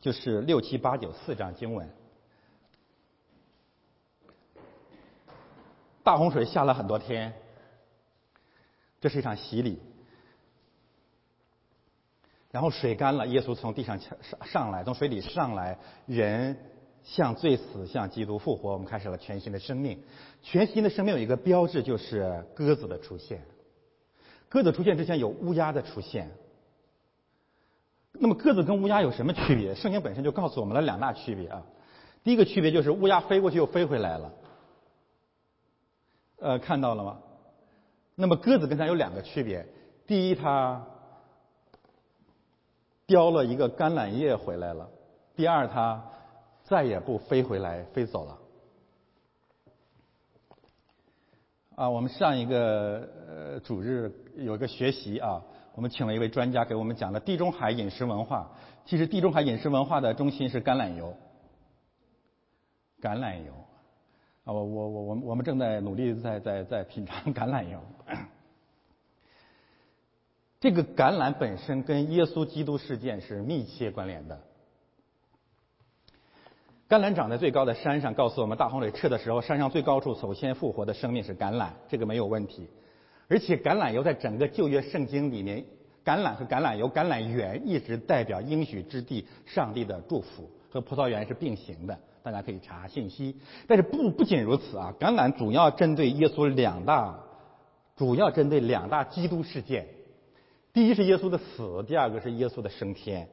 [0.00, 1.86] 就是六七八九四章经文。
[6.02, 7.34] 大洪水下了很多天，
[9.02, 9.78] 这是一场洗礼。
[12.50, 14.16] 然后水干了，耶稣从地上上
[14.46, 16.56] 上来，从水里上来，人
[17.04, 20.02] 像罪死，像基督复活，我们开始了全新的生命。
[20.42, 23.42] 全新的生命有一个标志，就是鸽子的出现。
[24.48, 26.30] 鸽子出现之前有乌鸦的出现。
[28.12, 29.74] 那么鸽子跟乌鸦有什么区别？
[29.74, 31.62] 圣经本身就告诉我们了两大区别啊。
[32.24, 34.32] 第一个区别就是乌鸦飞过去又飞回来了。
[36.40, 37.18] 呃，看到了吗？
[38.14, 39.64] 那么鸽子跟它有两个区别：
[40.06, 40.84] 第一，它
[43.06, 44.88] 叼了一个橄榄叶回来了；
[45.36, 46.02] 第二，它
[46.64, 48.38] 再也不飞回来，飞走了。
[51.78, 55.40] 啊，我们上一个呃主日有一个学习啊，
[55.76, 58.50] 我们请了一位专家给我们讲了地中海饮食文化。
[58.84, 61.14] 其实地中海饮食文化的中心是橄榄油，
[63.00, 63.52] 橄榄油
[64.42, 67.78] 啊，我我我我们我们正在努力在在在品尝橄榄油。
[70.58, 74.36] 这个橄榄本身跟耶稣基督事件是密切关联的。
[76.88, 82.66] 橄榄长在最高的山上，告诉我们大洪水撤的时候，山上最高处首先复活的生命是橄榄，这个没有问题。
[83.28, 85.62] 而且橄榄油在整个旧约圣经里面，
[86.02, 91.98] 橄榄和橄榄油、橄榄园一直代表应许之地、上帝的祝福，和葡萄园是并行的。
[92.22, 93.36] 大家可以查信息。
[93.66, 97.20] 但是不不仅如此啊，橄榄主要针对耶稣两大，
[97.96, 99.86] 主要针对两大基督事件。
[100.72, 103.28] 第一是耶稣的死，第二个是耶稣的升天。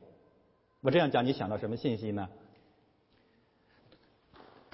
[0.82, 2.28] 我这样讲，你想到什么信息呢？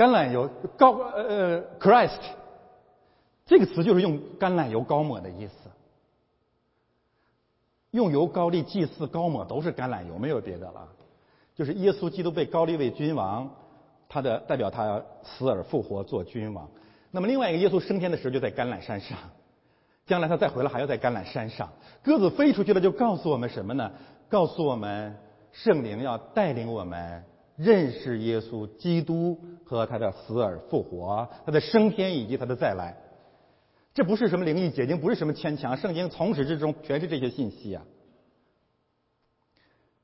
[0.02, 2.18] 橄榄油高呃 Christ
[3.46, 5.54] 这个词就是用橄榄油膏抹的意思，
[7.92, 10.88] 用油膏立祭祀膏抹都是橄榄油，没有别的了。
[11.54, 13.48] 就是耶稣基督被高立为君王，
[14.10, 16.68] 他的代表他死而复活做君王。
[17.12, 19.16] 那么另外一个耶稣升天的时候就在橄榄山上，
[20.08, 21.70] 将来他再回来还要在橄榄山上。
[22.02, 23.92] 鸽子飞出去了，就告诉我们什么呢？
[24.28, 25.16] 告诉我们
[25.52, 27.24] 圣灵要带领我们。
[27.56, 32.98] 认识耶稣基督和他的死而复活，他的升天以及他的再来，
[33.94, 37.84] 这不是什么灵异解经，不是什么牵强，圣经从始至终全是这些信息啊。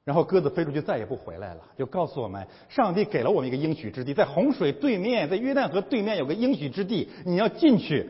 [0.04, 8.10] 然后鸽子飞出去再也不回来了，就告诉我们，上帝给了我们一个应许之地，在洪水对面，在约旦河对面有个应许之地，你要进去。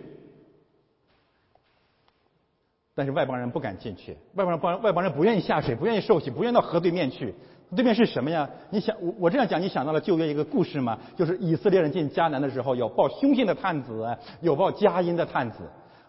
[2.93, 7.33] 但是外邦人不敢进去，外邦人外外邦人不愿意下水，不愿意受洗，不愿意到河对面去。
[7.75, 8.49] 对面是什么呀？
[8.69, 10.97] 你想我我这样讲，你想到了旧约一个故事吗？
[11.17, 15.57] 就是以色列人进迦南的时候，有报凶信的探子，有报佳音的探子。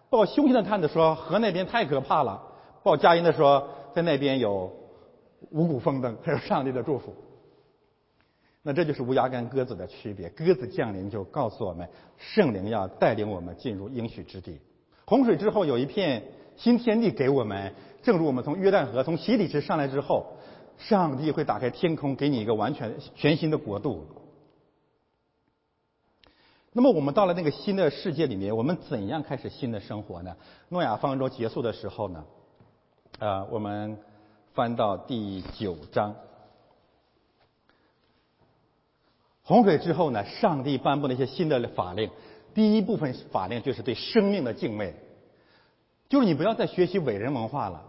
[0.09, 2.41] 报凶信的探子说河那边太可怕了，
[2.81, 4.71] 报佳音的说在那边有
[5.51, 7.13] 五谷丰登，还有上帝的祝福。
[8.63, 10.29] 那这就是乌鸦跟鸽子的区别。
[10.29, 11.85] 鸽子降临就告诉我们，
[12.15, 14.57] 圣灵要带领我们进入应许之地。
[15.03, 16.23] 洪水之后有一片
[16.55, 20.25] 新天地给我们，正如我们从约旦河从洗礼池上来之后。
[20.79, 24.07] 上帝会打开天空，给你一个完全全新的国度。
[26.71, 30.35] 那么，我们到了那个新的世界里面，我们怎样开始新的生活呢？
[30.69, 32.23] 诺亚方舟结束的时候呢？
[33.17, 33.97] 呃，我们
[34.53, 36.15] 翻到第九章。
[39.43, 40.23] 洪水之后呢？
[40.25, 42.09] 上帝颁布了一些新的法令。
[42.53, 44.95] 第一部分法令就是对生命的敬畏，
[46.07, 47.83] 就是你不要再学习伟人文化了。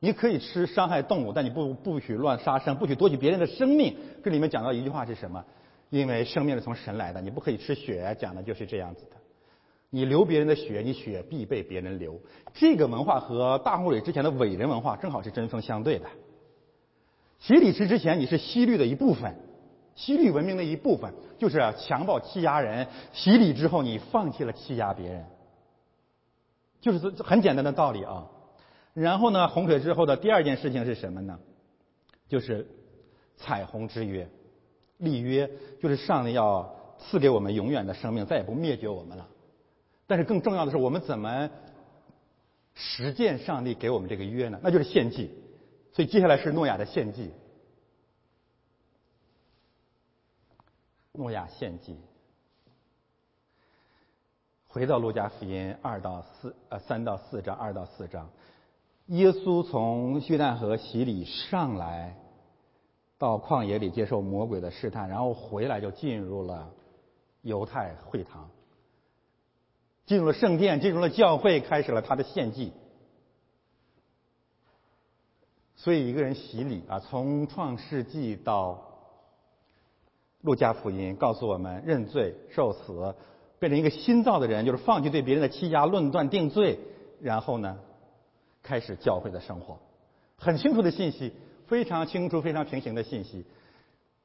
[0.00, 3.96] 你可以吃伤害动物，但你不不许乱杀生，不许夺取别人的生命。
[4.22, 5.44] 这里面讲到一句话是什么？
[5.90, 8.16] 因为生命是从神来的，你不可以吃血。
[8.20, 9.16] 讲的就是这样子的。
[9.90, 12.20] 你流别人的血，你血必被别人流。
[12.52, 16.06] 这个文化和大洪水之前的伟人文化正好是针锋相对的。
[17.38, 19.34] 洗礼池之前你是西律的一部分，
[19.94, 22.86] 西律文明的一部分，就是强暴欺压人。
[23.12, 25.24] 洗礼之后，你放弃了欺压别人，
[26.80, 28.26] 就是这很简单的道理啊。
[29.00, 29.46] 然后呢？
[29.46, 31.38] 洪水之后的第二件事情是什么呢？
[32.28, 32.66] 就是
[33.36, 34.28] 彩虹之约，
[34.96, 35.48] 立约，
[35.80, 39.28] 就是上帝要赐给我们永远的生命，再也不灭绝我们了。
[40.08, 41.48] 但是更重要的是，我们怎么
[42.74, 44.58] 实践上帝给我们这个约呢？
[44.62, 45.30] 那就是献祭。
[45.92, 47.30] 所以接下来是诺亚的献祭。
[51.12, 51.96] 诺亚献祭。
[54.66, 58.28] 回到路加福音二到四呃三到四章二到四章。
[59.08, 62.14] 耶稣从约旦河洗礼上来，
[63.16, 66.70] 到旷野里接受魔鬼的试探，然后回来就进入了
[67.40, 68.50] 犹太会堂，
[70.04, 72.70] 进入了圣殿，进入了教会，开始了他的献祭。
[75.74, 78.82] 所以一个人洗礼啊，从创世纪到
[80.42, 83.14] 路加福音，告诉我们认罪受死，
[83.58, 86.78] 变成一个新造的人，就是放弃对别人的欺压、论断、定罪，
[87.22, 87.78] 然后呢？
[88.68, 89.78] 开始教会的生活，
[90.36, 91.32] 很清楚的信息，
[91.66, 93.42] 非常清楚、非常平行的信息。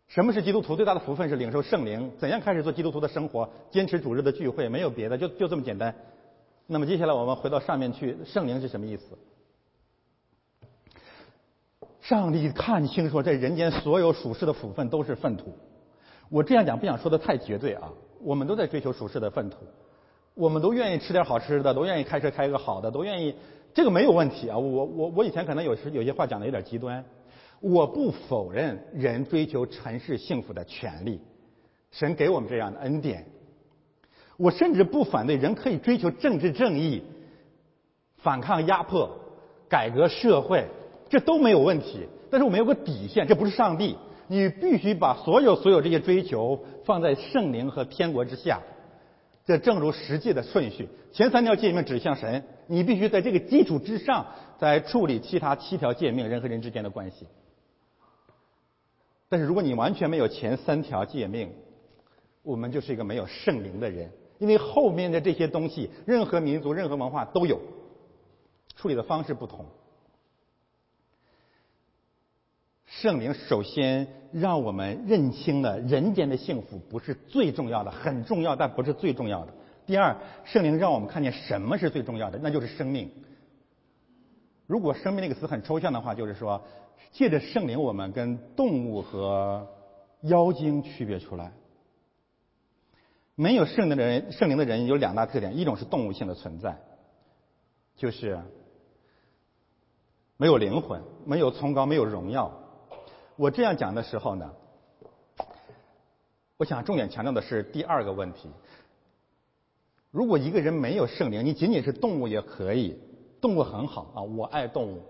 [0.09, 1.29] 什么是基督徒最大的福分？
[1.29, 2.11] 是领受圣灵。
[2.19, 3.49] 怎样开始做基督徒的生活？
[3.71, 5.95] 坚持主日的聚会，没有别的，就就这么简单。
[6.67, 9.17] 那么接下来我们回到上面去，圣灵是什么意思？
[12.01, 15.55] 上帝看清楚，在人间所有属世的福分都是粪土。
[16.27, 17.89] 我这样讲不想说的太绝对啊，
[18.19, 19.59] 我们都在追求属世的粪土。
[20.35, 23.35] 我们都愿意吃点好吃的，都愿意开车开个好的，都愿意，
[23.73, 24.57] 这个没有问题啊。
[24.57, 27.03] 我我我以前可能有时有些话讲的有点极端，
[27.59, 31.19] 我不否认人追求尘世幸福的权利，
[31.91, 33.25] 神给我们这样的恩典。
[34.37, 37.03] 我甚至不反对人可以追求政治正义，
[38.17, 39.09] 反抗压迫，
[39.69, 40.65] 改革社会，
[41.09, 42.07] 这都没有问题。
[42.31, 43.95] 但是我们有个底线，这不是上帝，
[44.27, 48.59] 你必须把所有所有这些追求放在圣灵和天国之下。
[49.45, 54.25] 这正如实际的顺序，前三条诫命指向神，你必须在这个基础之上，
[54.59, 57.27] 再处理其他七条诫命人和人之间的关系。
[59.29, 61.51] 但是如果你完全没有前三条诫命，
[62.41, 64.11] 我们就是一个没有圣灵的人。
[64.39, 67.61] 因为后面的这些东西，任何民族、任何文化都有，
[68.75, 69.65] 处理的方式不同。
[72.85, 79.53] 圣灵首先让我们认清了人间的幸福不是最重要的，很重要，但不是最重要的。
[79.85, 80.15] 第二，
[80.45, 83.11] 圣灵让我们看见什么是最重要的，那就是生命。
[84.65, 86.63] 如果“生命”那个词很抽象的话，就是说，
[87.11, 89.67] 借着圣灵，我们跟动物和
[90.21, 91.51] 妖精区别出来。
[93.35, 96.77] 没有圣灵的人，圣灵的人有两大特点：一种是动物性的存在，
[97.95, 98.39] 就是
[100.37, 102.59] 没有灵魂，没有崇高，没有荣耀。
[103.35, 104.53] 我这样讲的时候呢，
[106.57, 108.49] 我想重点强调的是第二个问题：
[110.13, 112.95] 如果一个人没有圣灵，你仅仅是动物也可以，
[113.41, 115.01] 动物很好啊，我爱动物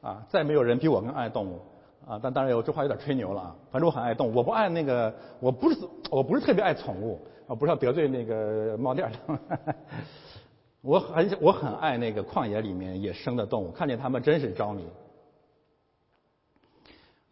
[0.00, 1.60] 啊，再没有人比我更爱动物
[2.06, 2.18] 啊。
[2.22, 3.56] 但当然，有这话有点吹牛了啊。
[3.70, 5.78] 反正我很爱动物，我不爱那个，我不是
[6.10, 7.20] 我不是特别爱宠物。
[7.46, 9.38] 啊，不是要得罪那个猫店的，
[10.80, 14.84] 我很我很爱那个旷野里面野生的动物，看见它们真是着迷。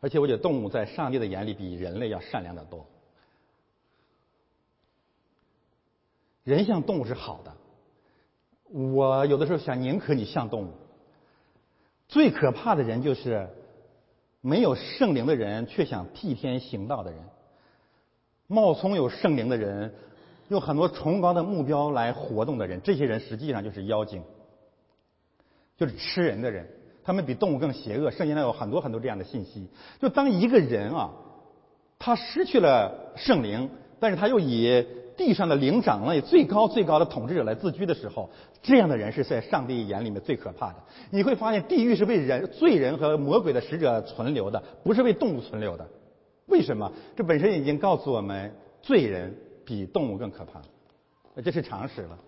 [0.01, 2.87] 而且我觉得动物在上帝的眼里比人类要善良的多。
[6.45, 7.53] 人像动物是好的，
[8.71, 10.69] 我有的时候想宁可你像动物。
[12.07, 13.49] 最可怕的人就是
[14.43, 17.21] 没有圣灵的人却想替天行道的人。
[18.47, 19.95] 冒充有圣灵的人，
[20.49, 24.23] 用很多崇高的目标来活动的人，这些人实际上就是妖精，
[25.79, 26.69] 就是吃人的人。
[27.03, 28.11] 他们比动物更邪恶。
[28.11, 29.67] 圣经上有很多很多这样的信息。
[29.99, 31.11] 就当一个人啊，
[31.99, 34.87] 他失去了圣灵，但是他又以
[35.17, 38.31] 地上的灵长类最高最高的统治者来自居的时候，
[38.63, 40.77] 这样的人是在上帝眼里面最可怕的。
[41.11, 45.87] 你会发现，地狱是为人罪人和魔鬼的使者存留的，不是为动物存留的。
[46.47, 46.93] 为什么？
[47.17, 49.35] 这本身已经告诉我们，罪人
[49.65, 50.61] 比动物更可怕，
[51.43, 52.19] 这是常识了。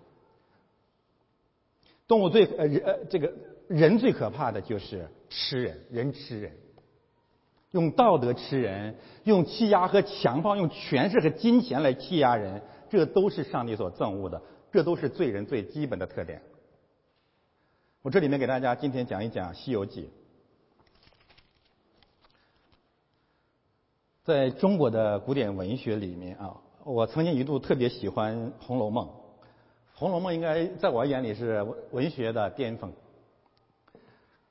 [2.09, 3.33] 动物最呃呃这个
[3.69, 6.53] 人最可怕的就是吃人，人吃人，
[7.73, 14.41] 用道德吃人，用欺压和强暴，用权势和金钱来欺压人，这都是上帝所憎恶的，
[14.73, 16.43] 这都是罪人最基本的特点。
[18.03, 20.03] 我这里面给大家今天讲一讲《西游记》。
[24.25, 29.07] 在中国的古典文学里面啊，我曾经一度特别喜欢《红楼梦》。
[29.95, 32.93] 《红楼梦》应该在我眼里是文学的巅峰。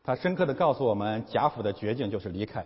[0.03, 2.65] 它深刻的告诉我们，贾府的绝境就是离开。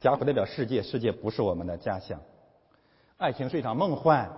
[0.00, 2.20] 贾府代表世界，世界不是我们的家乡。
[3.18, 4.30] 爱情是一场梦幻，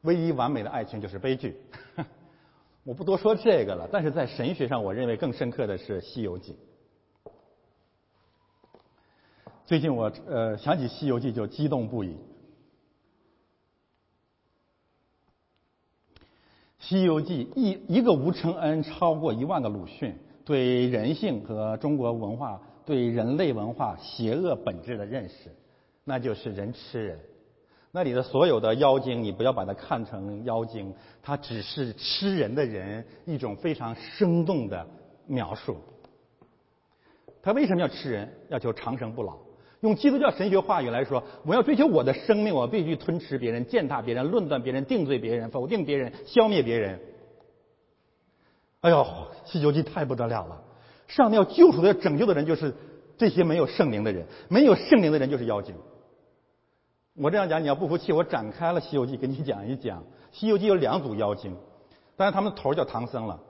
[0.00, 1.54] 唯一完美的爱情就是悲剧。
[2.82, 6.56] 我不多说这个了，但是在神学上，我认为更深刻的是《西游记》。
[9.66, 12.14] 最近我呃想起《西游记》就激动不已，
[16.78, 20.16] 《西游记》一一个吴承恩超过一万个鲁迅
[20.46, 25.54] 对人性和中国文化对人类文化邪恶本质的认识，
[26.04, 27.20] 那就是人吃人。
[27.90, 34.86] 那里的所有的妖精，你不要把它看成妖精，它只是吃人的人一种非常生动的
[35.26, 35.76] 描述。
[37.42, 38.30] 他为什么要吃人？
[38.50, 39.36] 要求长生不老。
[39.80, 47.00] 用基督教神学话语来说，我要追求我的生命，我必须吞吃别人、践踏别人、论断别人、定罪别人、否定别人、消灭别人。
[48.80, 48.96] 哎呦，
[49.44, 50.62] 《西游记》太不得了了！
[51.06, 52.74] 上帝要救赎的、拯救的人就是
[53.16, 55.74] 这些没有圣灵的人，没有圣灵的人就是妖精。
[57.20, 60.00] 我这样讲，你要不服气，我展开了《西游记》给你讲一讲。
[60.30, 61.56] 《西游记》有两组妖精，
[62.16, 63.40] 但是他们的头叫唐僧了。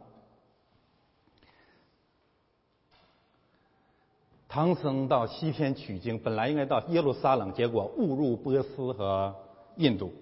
[4.48, 9.34] 唐僧到西天取经，本来应该到耶路撒冷，结果误入波斯和
[9.76, 10.14] 印度。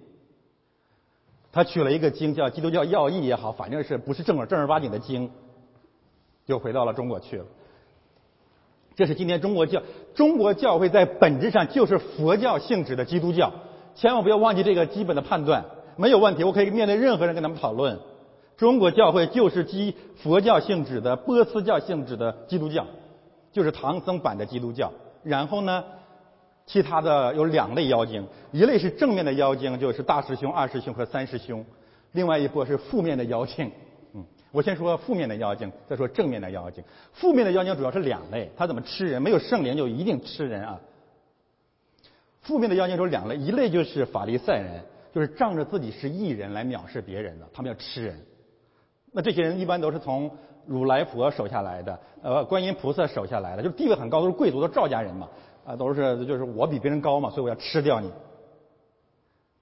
[1.52, 5.30] 他取了一个经，叫基督教要义也好，反正是不是正儿正儿八经的经，
[6.44, 7.46] 就回到了中国去了。
[8.96, 9.82] 这是今天中国教
[10.14, 13.52] 中国教会在本质上就是佛教性质的基督教，
[13.94, 15.66] 千万不要忘记这个基本的判断。
[15.96, 17.98] 没有问题，我可以面对任何人跟他们讨论。
[18.56, 22.86] 中国教会就是基佛教性质的波斯教性质的基督教，
[23.52, 24.90] 就是唐僧版的基督教。
[25.22, 25.84] 然后呢，
[26.64, 31.62] 其他的有两类妖精，一类是正面的妖精，就是大师兄、二师兄和三师兄；
[32.12, 33.70] 另外一波是负面的妖精。
[34.56, 36.82] 我先说负面的妖精，再说正面的妖精。
[37.12, 39.20] 负面的妖精主要是两类，他怎么吃人？
[39.20, 40.80] 没有圣灵就一定吃人啊。
[42.40, 44.82] 负面的妖精有两类，一类就是法利赛人，
[45.12, 48.18] 就是仗着自己是异人来藐视别人的，他们要吃人。
[49.12, 50.30] 那这些人一般都是从
[50.64, 55.28] 如来佛手下来的，呃，观音菩萨手下来的，就是地位很高，都是贵族，都赵家人嘛，
[55.66, 58.10] 啊，都是就是我比别人高嘛，所以我要吃掉你。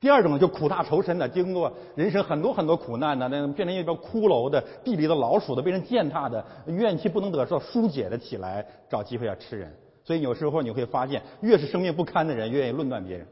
[0.00, 9.74] 第二种就苦大仇深的，经过人生很多很多苦难的，那变成一个骷髅的、地里的老鼠的、被人践踏的、怨气不能得到疏解的起来，找机会要吃人。
[10.04, 13.26] 所以有时候你会发现，越是生命不堪的人，越愿意论断别人。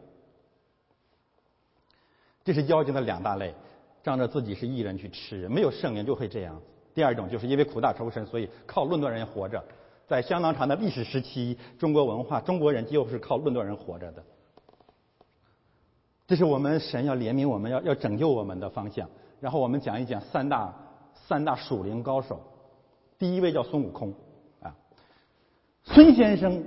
[2.42, 3.54] 这是妖精的两大类。
[4.02, 6.60] 仗着自己是艺人去吃，没有圣灵就会这样。
[6.92, 9.62] 第二种就是因为苦大仇深，所以靠论断人活着。
[10.08, 14.24] 在相当长的历史时期，中国文化、中国人几乎是靠论断人活着的。
[16.26, 19.08] 这是我们神要怜悯我们、要要拯救我们的方向。
[19.40, 20.74] 然后我们讲一讲三大
[21.14, 22.40] 三大属灵高手。
[23.18, 24.14] 第一位叫孙悟空
[24.60, 24.74] 啊，
[25.84, 26.64] 孙先生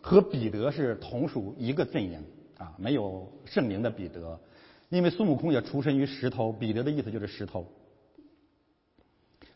[0.00, 2.22] 和彼得是同属一个阵营
[2.58, 4.38] 啊，没有圣灵的彼得。
[4.90, 7.66] 因为孙悟空也出身于石头，彼得的意思就是石头。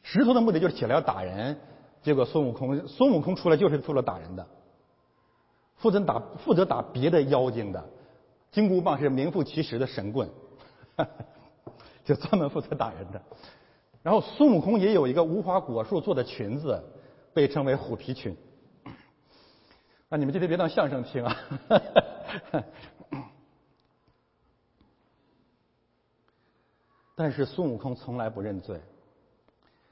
[0.02, 1.56] 石头的目的就是起来要打人，
[2.02, 4.46] 结果孙悟空孙悟空出来就是出来打人的，
[5.76, 7.84] 负责打负责打别的妖精的，
[8.50, 10.28] 金箍棒是名副其实的神棍，
[12.04, 13.22] 就专门负责打人的。
[14.02, 16.82] 然后孙悟空也有一个无花果树做的裙子，
[17.34, 18.36] 被称为虎皮裙。
[20.08, 21.36] 啊，你们今天别当相声听啊。
[27.14, 28.80] 但是孙悟空从来不认罪，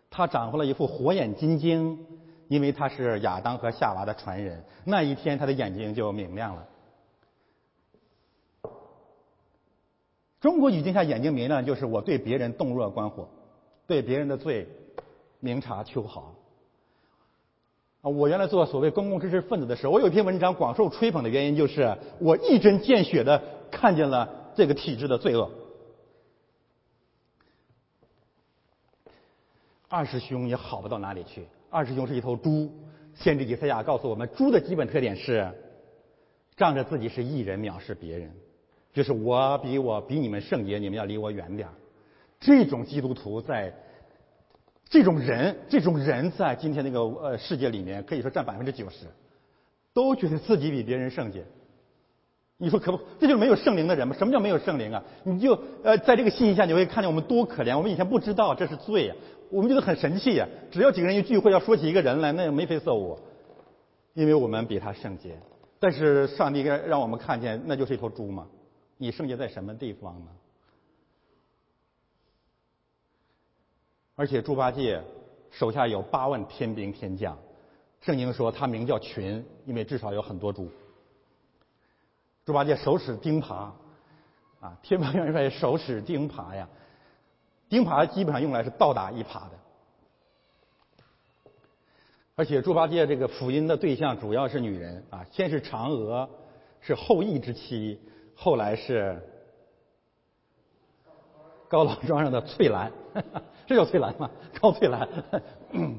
[0.09, 2.07] 他长回了一副火眼金睛，
[2.49, 4.65] 因为他是亚当和夏娃的传人。
[4.85, 6.67] 那一天，他的眼睛就明亮了。
[10.41, 13.28] 中国语境下，眼睛明亮就是我对别人洞若观火，
[13.87, 14.68] 对别人的罪
[15.41, 16.34] 明察秋毫。
[18.03, 25.51] 啊，我原来做所谓公共知识分子的时候，我有一篇文章广受吹捧的原因，就是我一针见血的看见了这个体制的罪恶。
[29.89, 31.47] 二师兄也好不到哪里去。
[31.70, 32.70] 二师兄是一头猪。
[33.14, 35.51] 先知以赛亚告诉我们，猪的基本特点是
[36.55, 38.30] 仗着自己是异人藐视别人，
[38.97, 41.75] 就是我比我比你们圣洁，你们要离我远点儿
[42.41, 43.71] 这种基督徒在，
[44.89, 49.05] 这种人，这种人在今天那个呃世界里面，可以说占百分之九十，
[49.93, 51.45] 都觉得自己比别人圣洁。
[52.57, 52.99] 你说可不？
[53.21, 54.17] 这就是没有圣灵的人吗？
[54.19, 55.05] 什么叫没有圣灵啊？
[55.25, 57.77] 你就呃在这个信息下，你会看见我们多可怜。
[57.77, 59.15] 我们以前不知道这是罪呀。
[59.51, 60.49] 我们觉得很神气呀！
[60.71, 63.19] 只要几个人一聚会，要说起一个人来，那眉飞色舞，
[64.15, 65.39] 因为我们比他圣洁。
[65.79, 68.47] 但是上帝该让我们看见，那就是一头猪嘛。
[68.99, 70.29] 你圣洁在什么地方呢？
[74.15, 75.03] 而且猪八戒
[75.51, 77.37] 手下有八万天兵天将，
[78.01, 80.71] 圣经说他名叫群，因为至少有很多猪。
[82.47, 83.71] 猪八戒手使钉耙，
[84.61, 86.67] 啊，天蓬元帅手使钉耙呀。
[87.69, 89.59] 钉耙基本上用来是倒打一耙的，
[92.37, 96.31] 而且猪八戒这个福音的对象主要是女人啊，先是嫦娥，
[96.81, 98.01] 是后羿之妻，
[98.37, 99.20] 后来是
[101.68, 102.93] 高老庄上的翠兰，
[103.66, 104.30] 这叫翠兰吗？
[104.61, 105.09] 高翠兰，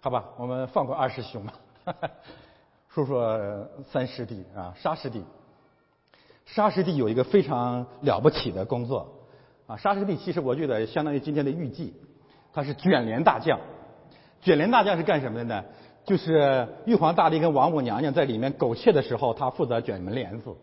[0.00, 1.52] 好吧，我们放过二师兄吧，
[2.88, 5.24] 说说三师弟啊，沙师弟。
[6.46, 9.12] 沙师弟有一个非常了不起的工作，
[9.66, 11.92] 啊，沙师弟其实我觉得相当于今天的玉帝，
[12.54, 13.60] 他是卷帘大将。
[14.40, 15.64] 卷帘大将是干什么的呢？
[16.08, 20.54] 就是玉皇大帝跟王母娘娘在里面苟且的时候，他负责卷门帘子。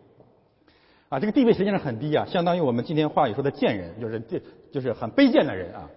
[1.08, 4.42] 啊，这个地位实际上很低啊，相当于我们今天话语说的贱人，就是这
[4.72, 5.90] 就是很卑贱的人啊。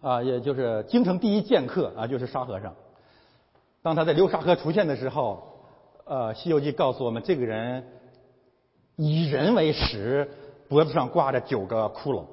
[0.00, 2.74] 啊，也就是京城第一剑客啊，就是沙和尚。
[3.82, 5.42] 当他在流沙河出现的时候，
[6.06, 7.84] 呃，《西游记》告诉我们这个人。
[9.00, 10.28] 以人为食，
[10.68, 12.24] 脖子上挂着九个骷髅。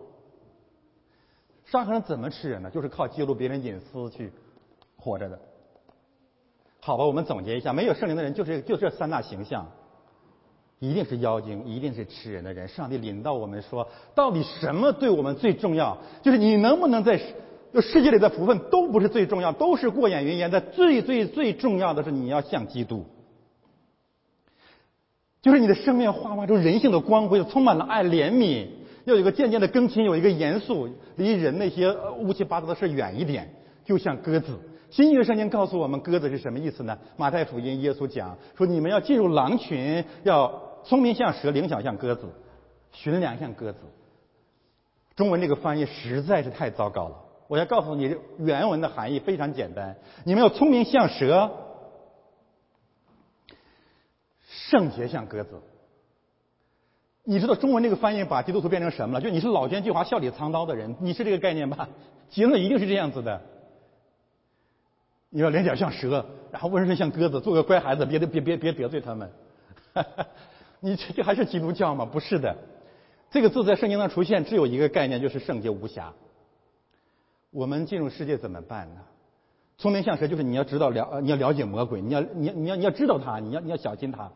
[1.63, 2.71] 沙和尚怎么吃人呢？
[2.71, 4.31] 就是靠揭露别人隐私去
[4.97, 5.39] 活着的。
[6.85, 9.65] 好吧，我们总结一下，没有圣灵的人就是就这三大形象，
[10.77, 12.67] 一定是妖精，一定是吃人的人。
[12.67, 15.97] 上帝领导我们说，到底什么对我们最重要？
[16.21, 17.19] 就是你能不能在
[17.81, 20.51] 世界里的福分都不是最重要，都是过眼云烟。
[20.51, 23.03] 但最最最重要的是你要像基督。
[25.41, 28.67] 就是你的生命焕发出人性的光辉，充满了爱、怜悯，
[29.05, 33.51] 要有一个渐渐的更新，有一个严肃，离人那些乌七八糟的事远一点，
[33.83, 34.59] 就像鸽子。
[34.95, 36.97] 新约圣经告诉我们，鸽子是什么意思呢？
[37.17, 42.25] 马太福音耶稣讲说，你们要进入狼群，要聪明像蛇，灵巧像鸽子，
[42.93, 43.79] 驯良像鸽子。
[45.17, 47.17] 中文这个翻译实在是太糟糕了。
[47.49, 51.51] 我要告诉你，原文的含义非常简单：你们要聪明像蛇，
[54.47, 55.61] 圣洁像鸽子。
[57.25, 59.21] 你知道中文这个翻译把基督徒变成什么了？
[59.21, 61.89] 就你是老奸巨猾、笑里藏刀的人，你是这个概念吧？
[62.29, 63.41] 结论一定是这样子的。
[65.35, 69.29] 你要脸点像蛇，然后温顺像鸽子，做个乖孩子，别别别别得罪他们。
[70.79, 72.05] 你这这还是基督教吗？
[72.05, 72.55] 不是的。
[73.29, 76.13] 这个字在圣经上出现，只有一个概念，就是圣洁无瑕。
[77.51, 79.01] 我们进入世界怎么办呢？
[79.77, 84.31] 聪明像蛇，就是你要知道了，你要了解魔鬼，你要你要你要你要知道他，你要你要小心他。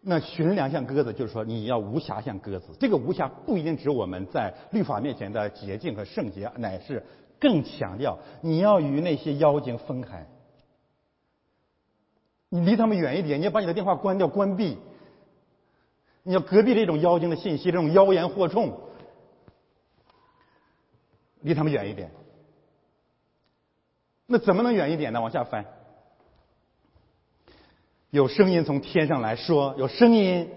[0.00, 2.68] 那驯良像鸽子，就是说你要无瑕像鸽子。
[2.80, 7.04] 这个无瑕不一定指我们在律法面前的洁净和圣洁，乃是。
[7.40, 10.26] 更强调你要与那些妖精分开，
[12.50, 14.76] 你离他们远一点，你要把你的电话关掉、关闭，
[16.22, 18.78] 你要隔壁这种妖精的信息、这种妖言惑众，
[21.40, 22.10] 离他们远一点。
[24.26, 25.20] 那怎么能远一点呢？
[25.20, 25.64] 往下翻，
[28.10, 30.50] 有声音从天上来说，有声音，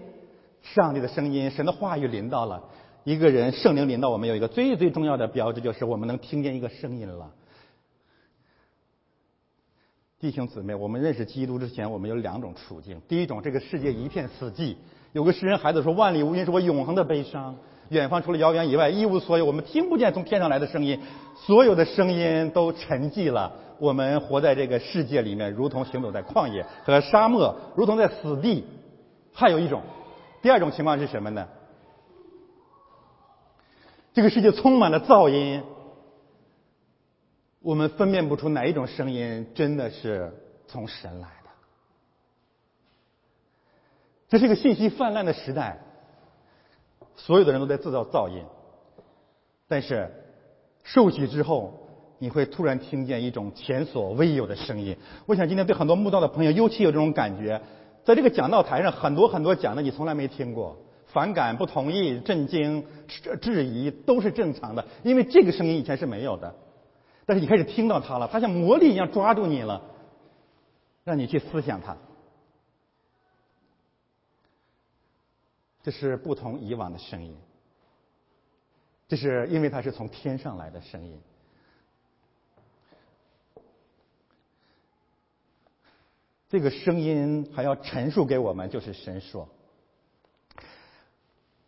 [0.62, 2.68] 上帝的声音，神的话语临到了。
[3.04, 7.30] 一个人圣灵领到我们有一个最最重要的标志，就是我们能听见一个声音了。
[10.18, 12.98] 弟兄姊妹，我们认识基督之前，我们有两种处境。
[13.06, 14.76] 第一种，这个世界一片死寂，
[15.12, 17.54] 有个诗人孩子说：“万里无云是我永恒的悲伤，
[17.90, 20.98] 远方除了遥远以外一无所有。”我们听不见从天上来的声音，
[21.36, 23.52] 所有的声音都沉寂了。
[23.78, 28.64] 我们活在这个世界里面，如同行走在旷野和沙漠，如同在死地。
[29.34, 29.82] 还有一种，
[30.40, 31.46] 第二种情况是什么呢？
[34.14, 35.60] 这个世界充满了噪音，
[37.60, 40.32] 我们分辨不出哪一种声音真的是
[40.68, 41.50] 从神来的。
[44.28, 45.80] 这是一个信息泛滥的时代，
[47.16, 48.44] 所有的人都在制造噪音。
[49.66, 50.08] 但是
[50.84, 51.88] 受洗之后，
[52.20, 54.96] 你会突然听见一种前所未有的声音。
[55.26, 57.60] 我想今天对很多慕道的朋友尤其有这种感觉，
[58.04, 60.76] 在这个讲道台上，很多很多讲的你从来没听过。
[61.14, 66.52] 反感、不同意、震惊、质质疑都是正常的，因为这个声音以前是没有的。
[67.24, 69.80] 但是你开始听到它了，它像魔力一样抓住你了，
[71.04, 71.96] 让你去思想它。
[75.84, 77.36] 这是不同以往的声音，
[79.06, 81.20] 这是因为它是从天上来的声音。
[86.48, 89.48] 这个声音还要陈述给我们，就是神说。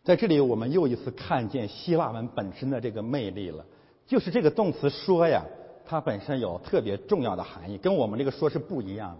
[0.07, 3.65] 在这里，我们又一次看见希腊文本身的这个魅力了。
[4.05, 5.43] 就是这个动词“说”呀，
[5.85, 9.17] 它本身有特别重要的含义，跟我们这个“说”是不一样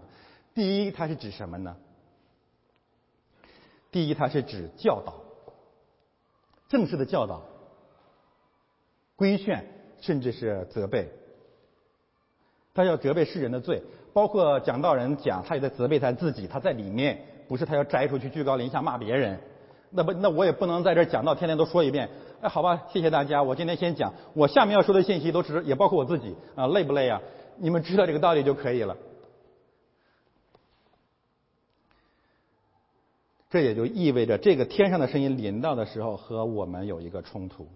[0.54, 1.76] 第一，它是指什么呢？
[3.92, 5.12] 第一，它是指教导，
[6.70, 7.42] 正式的教导、
[9.14, 9.66] 规劝，
[10.00, 11.12] 甚至是责备。
[12.72, 13.82] 他要责备世人的罪，
[14.14, 16.46] 包括讲道人讲，他也在责备他自己。
[16.46, 19.38] 他在里面，不是他要摘出去居高临下骂别人。
[19.90, 22.08] 那不，那我也不能在这讲到天天都说一遍。
[22.40, 23.42] 哎，好吧，谢谢大家。
[23.42, 27.20] 我今天先讲，我下面要说的信息都是也包括我自己啊，累不累啊？
[27.56, 28.96] 你们知道这个道理就可以了。
[33.50, 37.66] 这也就意味着，这个天上的声音临到的时候，和我们有一个冲突。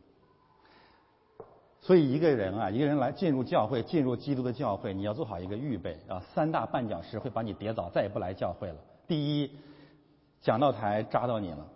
[1.81, 6.23] 所以一个人啊，一个人来进入教会，进入基督的教会，你要做好一个预备啊。
[6.35, 8.77] 三大绊脚石会把你跌倒，再也不来教会了。
[9.09, 9.51] 第一，
[10.43, 11.67] 讲道台扎到你了。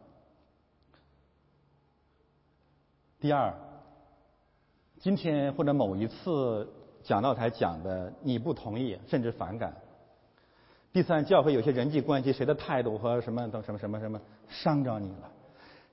[3.18, 3.50] 第二，
[5.00, 6.68] 今天或者某一次
[7.02, 9.74] 讲道台讲的你不同意甚至反感。
[10.92, 15.32] 第三，教会有些人际关系，谁的态度和什么等什么什么什么伤着你了？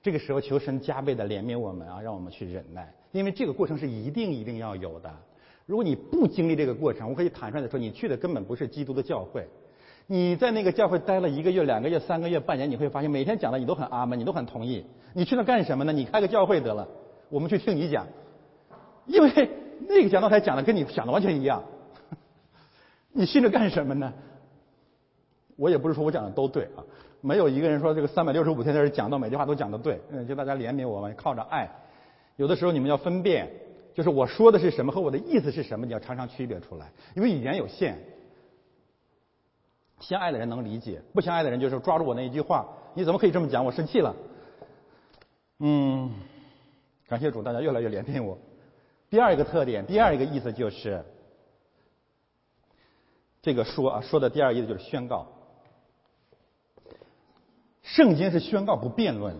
[0.02, 5.10] 这个时候求神加倍的怜悯我们啊，让我们去忍耐，因为这个过程是一定一定要有的。
[5.64, 9.48] 如果你不经历这个过程，我可以坦率的说，你去的根本不是基督的教会。
[10.06, 14.84] 你在那个教会待了一个月、两个月、三个月、半年，你会发现每天讲的你都很阿门，你都很同意。
[15.14, 15.92] 你去那干什么呢？
[15.94, 16.86] 你开个教会得了。
[17.34, 18.06] 我们去听你讲，
[19.06, 19.50] 因为
[19.88, 21.64] 那个讲道台讲的跟你想的完全一样，
[23.10, 24.12] 你信着干什么呢？
[25.56, 26.84] 我也不是说我讲的都对啊，
[27.20, 31.68] 没有一个人说这个三百六十五天在这讲到每句话都讲的对，嗯，就大家怜悯我们，靠着爱。
[32.36, 33.50] 有的时候你们要分辨，
[33.92, 37.98] 就是我说的是什么和我的意思是什么，你要常常区别出来，因为语言有限。
[39.98, 42.64] 相爱的人能理解，不相爱的人就是抓住我那一句话，
[42.94, 43.64] 你怎么可以这么讲？
[43.64, 44.14] 我生气了。
[45.58, 46.10] 嗯，
[47.08, 48.38] 感谢主，大家越来越怜悯我。
[49.10, 51.04] 第二个特点，第二个意思就是，
[53.42, 55.28] 这个说啊说的第二意思就是宣告。
[57.82, 59.36] 圣经是宣告不辩论。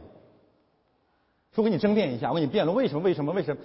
[1.55, 3.01] 说跟你争辩一下，我跟你辩论为什么？
[3.03, 3.33] 为什么？
[3.33, 3.63] 为什么？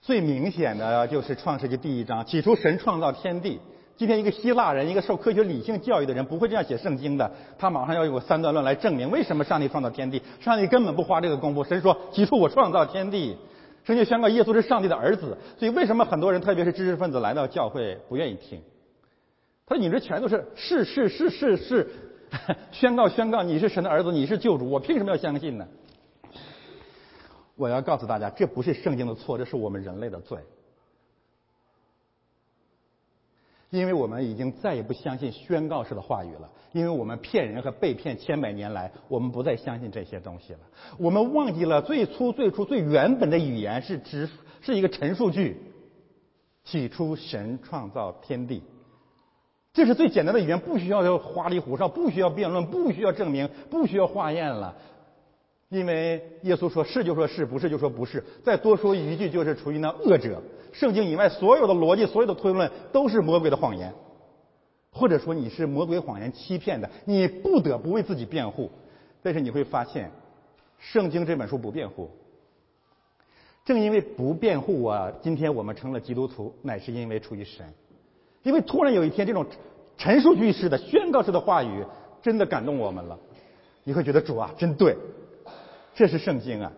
[0.00, 3.60] 最明显的就是创世纪第一章，起初神创造天地。
[3.96, 7.30] 今天一个希腊人，一个受科学理性教育的人，不会这样写圣经的。
[7.56, 10.20] 他马上要用三段论来证明为什么上帝创造天地。
[10.40, 11.62] 上帝根本不花这个功夫。
[11.62, 13.36] 神说：“起初我创造天地。”
[13.84, 15.36] 圣经宣告耶稣是上帝的儿子。
[15.56, 18.60] 所以为什么很多人，特别是知识分子来到教会不愿意听？
[19.66, 21.88] 他说：“你这全都是是是是是是，
[22.72, 25.64] 宣告宣告你是神的儿子，你是救主，我凭什么要相信呢？”
[27.56, 30.36] 我要告诉大家，这不是圣经的错，这是我们人类的罪。
[33.74, 40.60] 因为我们已经再也不相信宣告式的话语了，因为我们骗人和被骗千百年来，我们不再相信这些东西了。
[40.96, 45.60] 我们忘记了最初、最初、最原本的语言是只是一个陈述句：
[46.62, 48.62] 起初神创造天地。
[49.72, 54.76] 这是最简单的语言，不需要花里胡哨，不需要辩论，不需要证明，不需要化验了。
[55.68, 60.42] 因为耶稣说是就说是不是就说不是，再多说一句就是处于那恶者。
[60.72, 63.92] 圣经以外所有的逻辑、所有的推论都是魔鬼的谎言，
[64.90, 68.70] 或者说你是魔鬼谎言欺骗的，你不得不为自己辩护。
[69.22, 70.10] 但是你会发现，
[70.78, 72.10] 圣经这本书不辩护。
[73.64, 77.64] 正因为不辩护啊，今天我们成了基督徒，乃是因为出于神。
[78.42, 79.46] 因为突然有一天，这种
[79.96, 81.84] 陈述句式的宣告式的话语
[82.20, 83.18] 真的感动我们了，
[83.84, 84.96] 你会觉得主啊，真对。
[85.94, 86.72] 这是圣经啊！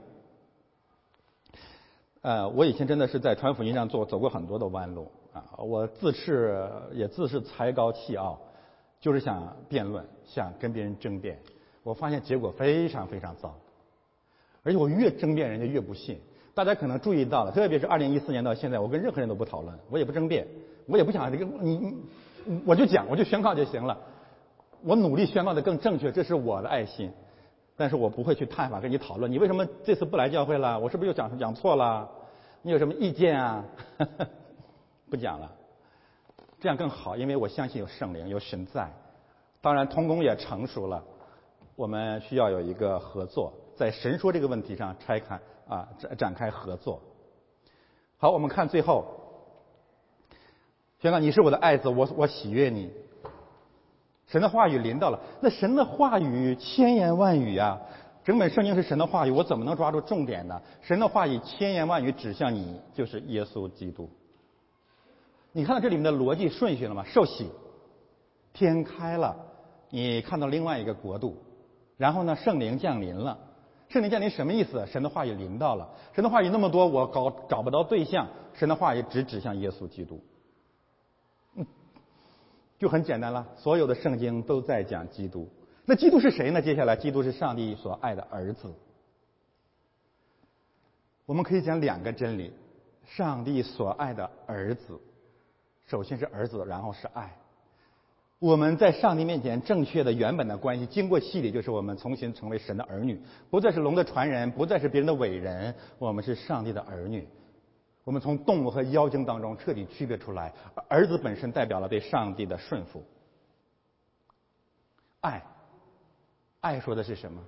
[2.21, 5.43] 呃，我以前真的是在传福音上做走过很多的弯路啊！
[5.57, 8.39] 我自恃也自恃才高气傲，
[9.01, 11.39] 就是想辩论，想跟别人争辩。
[11.83, 13.55] 我发现结果非常非常糟，
[14.63, 16.21] 而且我越争辩，人家越不信。
[16.53, 20.47] 大家可能注意到了，特别是二零一四年到现在，我跟任何人都不讨论，我也不争辩，
[20.87, 21.97] 我也不想这个你，
[22.67, 23.99] 我就讲，我就宣告就行了。
[24.83, 27.11] 我努力宣告的更正确，这是我的爱心。
[27.77, 30.79] 但是我不会去探访跟你讨论，你为什么这次不来教会了？
[30.79, 32.09] 我是不是又讲讲错了？
[32.63, 33.65] 你有什么意见啊？
[35.11, 35.53] 不讲了，
[36.59, 38.91] 这样更好，因为我相信有圣灵，有神在。
[39.61, 41.05] 当然，童工也成熟了，
[41.77, 47.01] 我们需要有一个合作，在神说这个问题上拆开啊展展开合作。
[48.17, 49.05] 好，我们看最后，
[51.01, 52.91] 宣告你是我的爱子，我我喜悦你。
[54.27, 57.81] 神的话语临到了，那神的话语千言万语啊，
[58.25, 60.61] 整本圣经是神的话语，我怎么能抓住重点呢？
[60.83, 64.11] 神的话语千言万语指向你，就是耶稣基督。
[65.53, 67.05] 你看到这里面的逻辑顺序了吗？
[67.07, 67.49] 受洗，
[68.53, 69.37] 天开了，
[69.91, 71.37] 你看到另外一个国度，
[71.97, 73.39] 然后呢，圣灵降临了。
[73.89, 74.85] 圣灵降临什么意思？
[74.87, 80.21] 神的话语临到了，神的话语那么多，我搞找不到对象，神的话语只指向耶稣基督。
[82.79, 85.49] 就很简单了，所有的圣经都在讲基督。
[85.85, 86.61] 那基督是谁呢？
[86.61, 88.75] 接下来，基督是上帝所爱的儿子。
[91.25, 92.53] 我们可以讲两个真理：
[93.05, 95.01] 上帝所爱的儿子，
[95.87, 97.37] 首先是儿子，然后是爱。
[98.39, 103.19] 我们在上帝面前正确的原本的关系，经过洗礼，就是我们重新成为神的儿女，
[103.49, 107.27] 不再是龙的传人，不再是别人的伟人，我们是上帝的儿女。
[108.07, 110.53] 我们从动物和妖精当中彻底区别出来，
[110.89, 113.05] 儿子本身代表了对上帝的顺服。
[115.23, 115.43] 爱，
[116.61, 117.43] 爱说的是什么？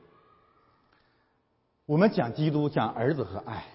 [1.87, 3.67] 我们讲基督，讲儿子和爱，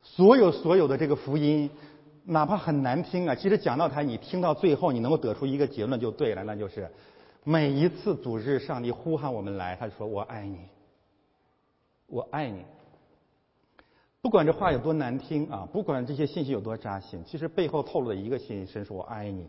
[0.00, 1.70] 所有所有的这个福音，
[2.24, 6.90] 哪怕很难听啊，其实讲到它，你听到最后，你能够得出一个结论就对了，那就是
[7.42, 10.66] 每一次组织上帝呼喊我们来，他说：“我爱你，
[12.06, 12.64] 我爱你。”
[14.24, 19.46] 不管这话有多难听啊，不管这些信息有多扎心，其实背后透露的一个信息：神说我爱你，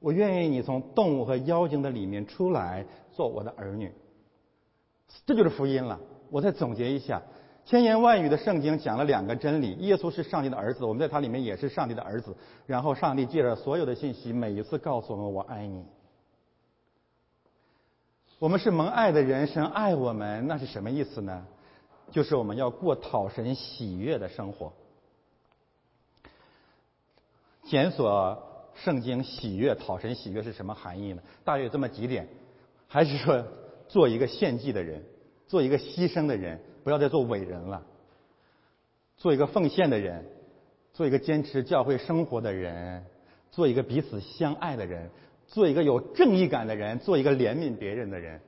[0.00, 3.92] 我愿意你从动物和妖精的里面出来做我的儿女。
[5.26, 6.00] 这就是福音了。
[6.30, 7.20] 我再总结一下，
[7.66, 12.34] 千言万语的圣经讲了两个真理：耶稣是上帝的儿子，我们在他里面也是上帝的儿子。
[12.64, 15.84] 然后上帝借着所有的信息，每一次告诉我们我爱你。
[18.38, 21.46] 我们是蒙爱的人，神爱我们，那是什么意思呢？
[22.10, 24.72] 就是我们要过讨神喜悦的生活。
[27.64, 31.22] 检索圣经喜悦讨神喜悦是什么含义呢？
[31.44, 32.28] 大约有这么几点：
[32.88, 33.44] 还是说
[33.88, 35.02] 做一个献祭的人，
[35.46, 37.82] 做一个牺牲的人，不要再做伟人了；
[39.16, 40.26] 做一个奉献的人，
[40.92, 43.04] 做一个坚持教会生活的人，
[43.50, 45.10] 做一个彼此相爱的人，
[45.46, 48.40] 做一个有正义感的人，做一个怜悯别人的人，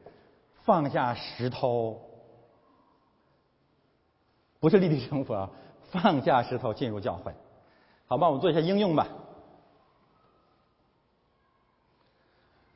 [0.64, 2.00] 放下石头，
[4.66, 5.48] 不是立地成佛，
[5.92, 7.32] 放下石头进入教会。
[8.08, 9.06] 好吧，我们做一下应用吧。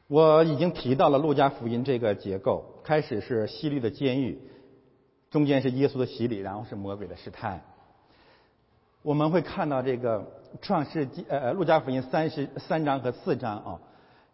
[0.07, 4.41] 我已经提到了路加福音这个结构，开始是西律的监狱，
[5.33, 7.61] 中间是耶稣的洗礼，然后是魔鬼的试探。
[9.03, 10.25] 我们会看到这个
[10.63, 13.81] 创世纪呃路加福音三十三章和四章啊，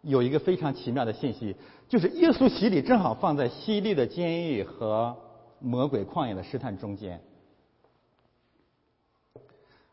[0.03, 1.55] 有一个非常奇妙的信息，
[1.89, 5.17] 就是耶稣洗礼正好放在西律的监狱和
[5.57, 7.19] 魔鬼旷野的试探中间。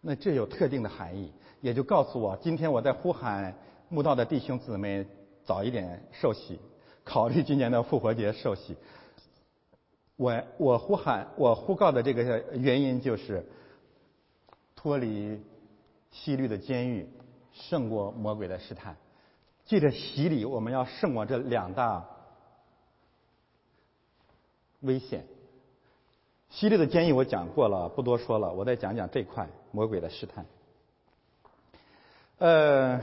[0.07, 1.33] 那这有特定的含义，
[1.63, 3.55] 也就告诉我，今天我在呼喊
[3.89, 5.07] 慕道的弟兄姊妹。
[5.47, 6.59] 早一点受洗，
[7.05, 8.75] 考虑今年的复活节受洗。
[10.17, 13.47] 我我呼喊我呼告的这个原因就是
[14.75, 15.39] 脱离
[16.11, 17.07] 西律的监狱，
[17.53, 18.97] 胜过魔鬼的试探。
[19.67, 22.09] 借着洗礼，我们要胜过这两大
[24.81, 25.27] 危险。
[26.55, 28.53] 犀利的建议我讲过了，不多说了。
[28.53, 30.47] 我再讲讲这块魔鬼的试探。
[32.39, 33.01] 呃。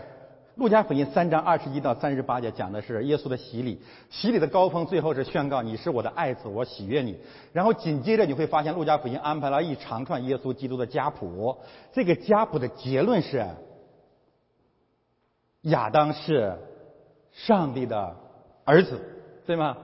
[0.56, 7.18] 路加福音三章二十一到三十八节讲的是耶稣的洗礼，洗礼的高峰最后是宣告你是我的爱子，我喜悦你。
[7.54, 11.58] 然后紧接着你会发现路加福音安排了一长串耶稣基督的家谱，
[11.94, 13.48] 这个家谱的结论是
[15.62, 16.58] 亚当是
[17.32, 18.14] 上帝的
[18.66, 19.00] 儿子，
[19.46, 19.78] 对吗？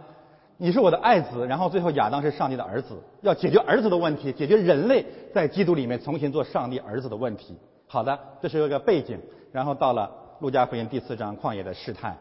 [0.57, 7.55] 你是我的爱子，然后最后亚当是上帝的儿子，要解决儿子的问题，解决人类在基督里面重新做上帝儿子的问题。
[7.87, 9.19] 好的，这是一个背景，
[9.51, 10.11] 然后到了。
[10.39, 12.15] 路加福音第四章旷野的试探，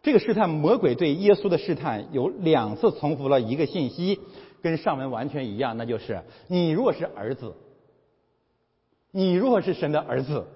[0.00, 4.20] 这个试探魔鬼对耶稣的试探有两次重复了一个信息，
[4.62, 7.56] 跟上文完全一样，那就是你如果是儿子，
[9.10, 10.46] 你如果是神的儿子，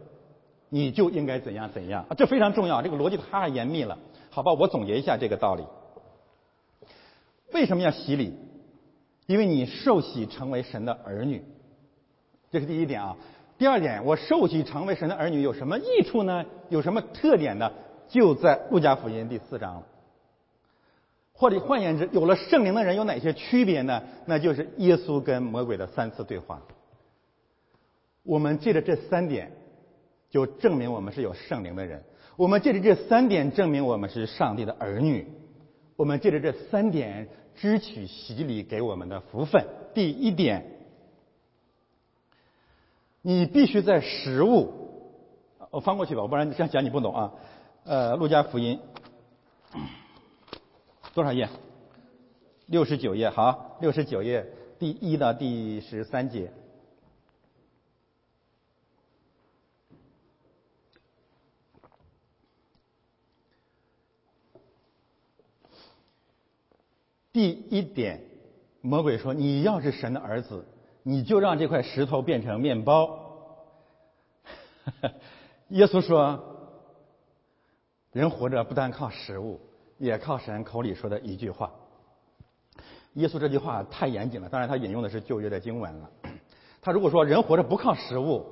[0.69, 3.99] 你就应该怎样怎样，这非常重要，这个逻辑太严密了，
[4.31, 4.53] 好吧？
[4.53, 5.65] 我总结一下这个道理。
[7.53, 8.35] 为什么要洗礼？
[9.27, 11.45] 因为你受洗成为神的儿女，
[12.51, 13.17] 这是第一点啊。
[13.59, 16.45] 第二点，我受洗成为神的儿女有什么益处呢？
[16.69, 17.71] 有什么特点呢？
[18.09, 19.87] 就在路加福音第四章了。
[21.33, 24.03] 或者换言之，有了圣灵的人有哪些区别呢？
[24.27, 26.61] 那就是耶稣跟魔鬼的三次对话。
[28.23, 29.53] 我们借着这三点，
[30.29, 32.03] 就证明我们是有圣灵的人。
[32.37, 35.27] 我们借着这三点证明我们是上帝的儿女。
[36.01, 39.63] 我们借着这三点支取洗礼给我们的福分。
[39.93, 40.65] 第一点。
[43.21, 44.73] 你必须在食物，
[45.71, 47.33] 我翻过去吧，不然这样讲你不懂啊。
[47.85, 48.81] 呃，路加福音
[51.13, 51.51] 多少页？
[52.65, 54.47] 六十九页，好，六十九页
[54.79, 56.51] 第一到第十三节。
[67.41, 68.21] 第一点，
[68.83, 70.63] 魔鬼说：“你要是神的儿子。”
[71.03, 73.19] 你就让这块石头变成面包。
[75.69, 76.39] 耶稣说
[78.13, 79.59] ：“人活着不单靠食物，
[79.97, 81.73] 也靠神口里说的一句话。”
[83.15, 86.11] 耶稣这句话太严谨了，当然他引用的是旧约的经文了。
[86.83, 88.45] 他如果说人活着不靠食物，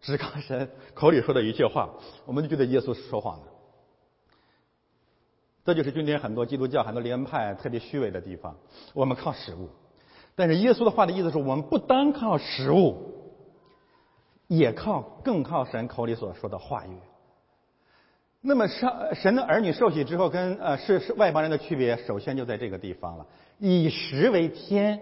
[0.00, 1.88] 只靠神口里说的一句话，
[2.26, 3.46] 我们就觉得耶稣说谎了。
[5.64, 8.56] 这就是今天很多基督教、很多灵恩派特别虚伪的地方。
[8.94, 9.68] 我们靠食物。
[10.34, 12.96] 但是耶稣的话的意思是我们不单靠食物，
[14.46, 16.96] 也靠更靠神口里所说的话语。
[18.40, 23.26] 那么上神的儿女受洗之后，跟呃是是外邦人的区别，首先就在这个地方了：
[23.58, 24.98] 以食为天，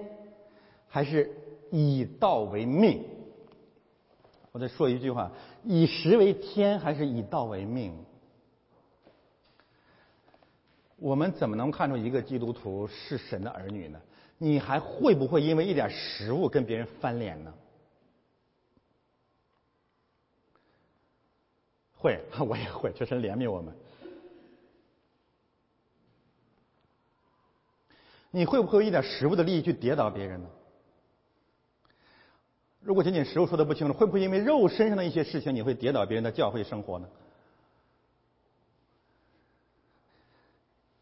[0.88, 1.30] 还是
[1.70, 3.04] 以道为命？
[4.50, 5.30] 我再说一句话：
[5.62, 7.94] 以食为天，还是以道为命？
[10.98, 14.00] 我们怎么能看出一个基督徒是神的儿女呢？
[14.36, 17.54] 你还会不会因为一点食物跟别人翻脸呢？
[21.92, 23.74] 会，我也会，求神怜悯我们。
[28.30, 30.48] 你会不会一点食物的利益去跌倒别人呢？
[32.80, 37.08] 如果仅仅食物说的不清楚，会不会因为肉身上的一些事情，你会跌倒别人的教会生活呢？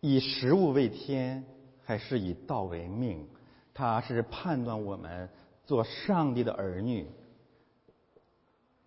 [0.08, 1.44] 以食物为天。
[1.88, 3.24] 还是以道为命，
[3.72, 5.30] 他是判断我们
[5.64, 7.06] 做上帝的儿女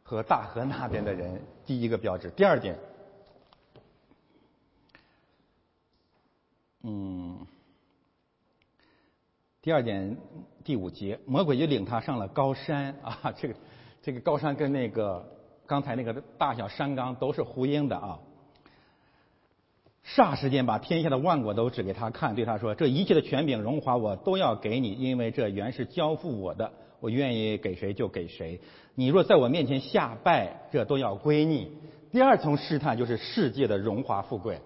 [0.04, 2.30] 和大河那边的人第一个标志。
[2.32, 2.78] 第二点，
[6.82, 7.48] 嗯，
[9.62, 10.18] 第二点
[10.66, 13.56] 第五节，魔鬼就领他上了高山啊，这个
[14.02, 15.26] 这个高山跟那个
[15.66, 18.20] 刚才那个大小山冈都是呼应的啊。
[20.16, 28.60] 霎时间把天下的万国都指给他看，对他说：“这一切的权柄、荣华，我都要给你，因为这原是交付我的，我愿意给谁就给谁。
[28.96, 31.72] 你若在我面前下拜，这都要归你。”
[32.12, 34.60] 第二层试探就是世界的荣华富贵。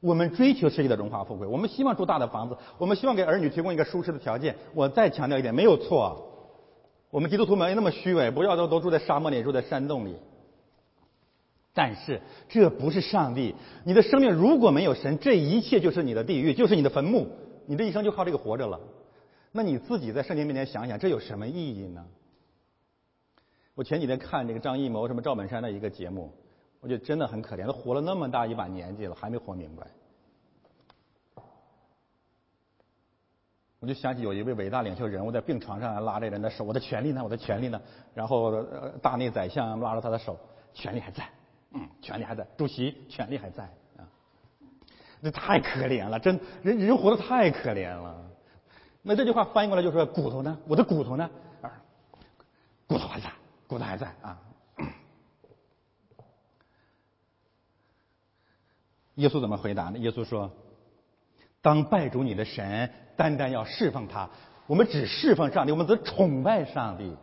[0.00, 4.56] 我们追求世界的荣华富贵，我们希望住大的房子，我们希望给儿女提供一个舒适的条件。
[4.74, 6.32] 我再强调一点，没有错。
[7.10, 10.16] 我们基督徒没那么虚伪，不要都都住在沙漠里，住在山洞里。
[11.76, 13.54] 但是这不是上帝，
[13.84, 17.28] 你的生命如果没有神，这一切就是你的地狱，就是你的坟墓，
[17.66, 18.80] 你的一生就靠这个活着了。
[19.52, 22.02] 那你自己在圣经面前想想，这有什么意义呢？
[23.74, 26.32] 我前几天看这个张艺谋什么赵本山的一个节目，
[26.80, 29.86] 我觉得真的很可怜，他活了那么大一把年纪了，还没活明白。
[33.80, 37.22] 我就想起有一位伟大领袖人物在病床上拉着人的手，我的权利呢？
[37.22, 37.78] 我的权利呢？
[38.14, 38.62] 然后
[39.02, 40.38] 大内宰相拉着他的手，
[40.72, 41.28] 权利还在。
[41.76, 43.64] 嗯，权力还在，主席权力还在
[43.98, 44.08] 啊，
[45.22, 48.24] 这太可怜了，真人人活得太可怜了。
[49.02, 50.58] 那这句话翻译过来就说骨头呢？
[50.66, 51.30] 我的骨头呢？
[52.88, 53.30] 骨头还在，
[53.66, 54.40] 骨头还在啊。
[59.16, 59.98] 耶稣怎么回答呢？
[59.98, 60.50] 耶稣说
[61.60, 64.30] ：“当拜主你的神，单单要侍奉他。
[64.68, 67.16] 我们只侍奉上帝，我们只崇拜上帝。”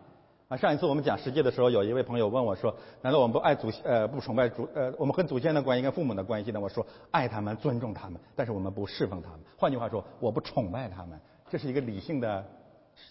[0.57, 9.39] 上一次我们讲实际的时候，有一位朋友问我说：“难道我们不爱祖呃不崇拜祖呃我们和祖先的关系跟父母的关系呢？”我说：“爱他们，尊重他们，但是我们不侍奉他们。
[9.57, 11.19] 换句话说，我不崇拜他们。
[11.49, 12.45] 这是一个理性的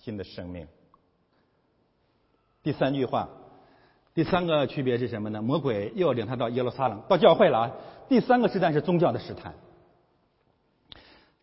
[0.02, 0.66] 新的生命。”
[2.62, 3.28] 第三句话，
[4.14, 5.42] 第三个区别是什么呢？
[5.42, 7.72] 魔鬼又要领他到耶路撒冷，到教会了啊！
[8.08, 9.54] 第三个试探是宗教的试探，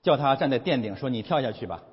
[0.02, 1.84] 叫他站在殿顶说：“你跳下去吧，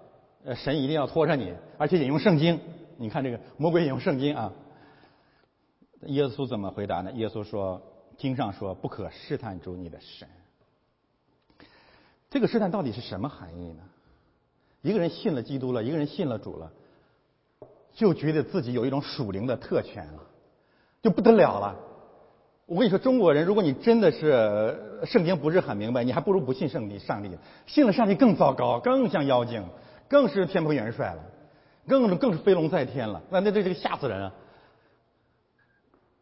[0.44, 2.60] 呃，神一定要拖着你，而且引用圣经。”
[2.96, 4.52] 你看这个魔鬼引用圣经啊，
[6.02, 7.12] 耶稣怎么回答呢？
[7.12, 7.82] 耶稣说
[8.16, 10.28] ：“经上说不可试探主你的神。”
[12.30, 13.82] 这个试探到底是什么含义呢？
[14.82, 16.72] 一个人信了基督了，一个人信了主了，
[17.92, 20.22] 就觉得自己有一种属灵的特权了，
[21.02, 21.76] 就不得了了。
[22.66, 27.30] 我跟你说，中国人，如果你真的是圣经不是很明白，你还不如不信圣帝上帝，
[27.66, 29.64] 信了上帝更糟糕，更像妖精，
[30.08, 31.22] 更是天蓬元帅了。
[31.88, 34.34] 更更是飞龙在天了，那那这这个吓死人啊！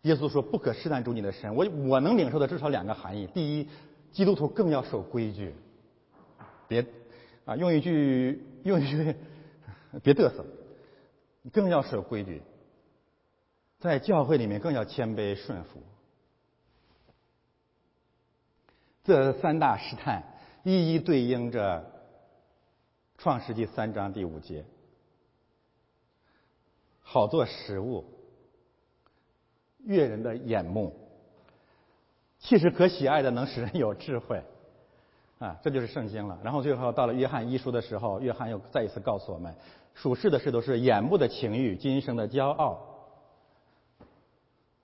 [0.02, 3.68] 耶稣说：“不可试探主你的神。”我我能领受的至少两个含义：第一，
[4.12, 5.54] 基督徒更要守规矩，
[6.68, 6.84] 别
[7.46, 9.16] 啊用一句用一句
[10.04, 10.44] 别嘚瑟，
[11.50, 12.42] 更要守规矩，
[13.80, 15.82] 在教会里面更要谦卑顺服。
[19.04, 20.22] 这三大试探
[20.64, 21.90] 一一对应着
[23.16, 24.66] 创世纪三章第五节。
[27.06, 28.04] 好做食物，
[29.84, 30.92] 悦人的眼目，
[32.40, 34.42] 气实可喜爱的，能使人有智慧，
[35.38, 36.36] 啊，这就是圣经了。
[36.42, 39.54] 然后最后到了约翰一书的时候，约翰又再一次告诉我们，
[39.94, 42.80] 属世的事都是眼目的情欲，今生的骄傲。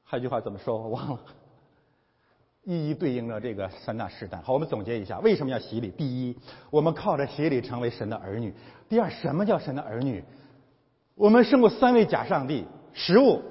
[0.04, 0.78] 还有句话怎么说？
[0.78, 1.20] 我忘了。
[2.62, 4.42] 一一对应了这个三大试探。
[4.42, 5.90] 好，我们总结一下，为什么要洗礼？
[5.90, 6.36] 第一，
[6.70, 8.54] 我们靠着洗礼成为神的儿女。
[8.86, 10.22] 第二，什么叫神的儿女？
[11.20, 12.64] 我们胜过三位假上帝，
[12.94, 13.42] 食物、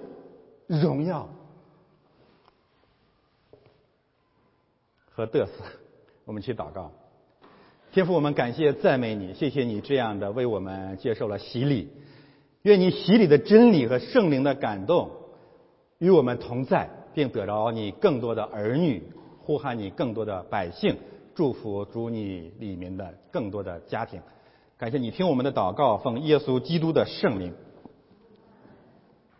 [0.66, 1.30] 荣耀
[5.12, 5.52] 和嘚瑟。
[6.26, 6.92] 我们去祷告，
[7.92, 11.90] 天父，我们感谢赞美你，谢谢你这样的为我们接受了洗礼。
[12.64, 15.12] 愿你洗礼的真理和圣灵的感动
[16.00, 19.04] 与我们同在，并得着你更多的儿女，
[19.44, 20.98] 呼喊你更多的百姓，
[21.36, 24.20] 祝福主你里面的更多的家庭。
[24.80, 27.54] 感谢你听我们的祷告，奉耶稣基督的圣名。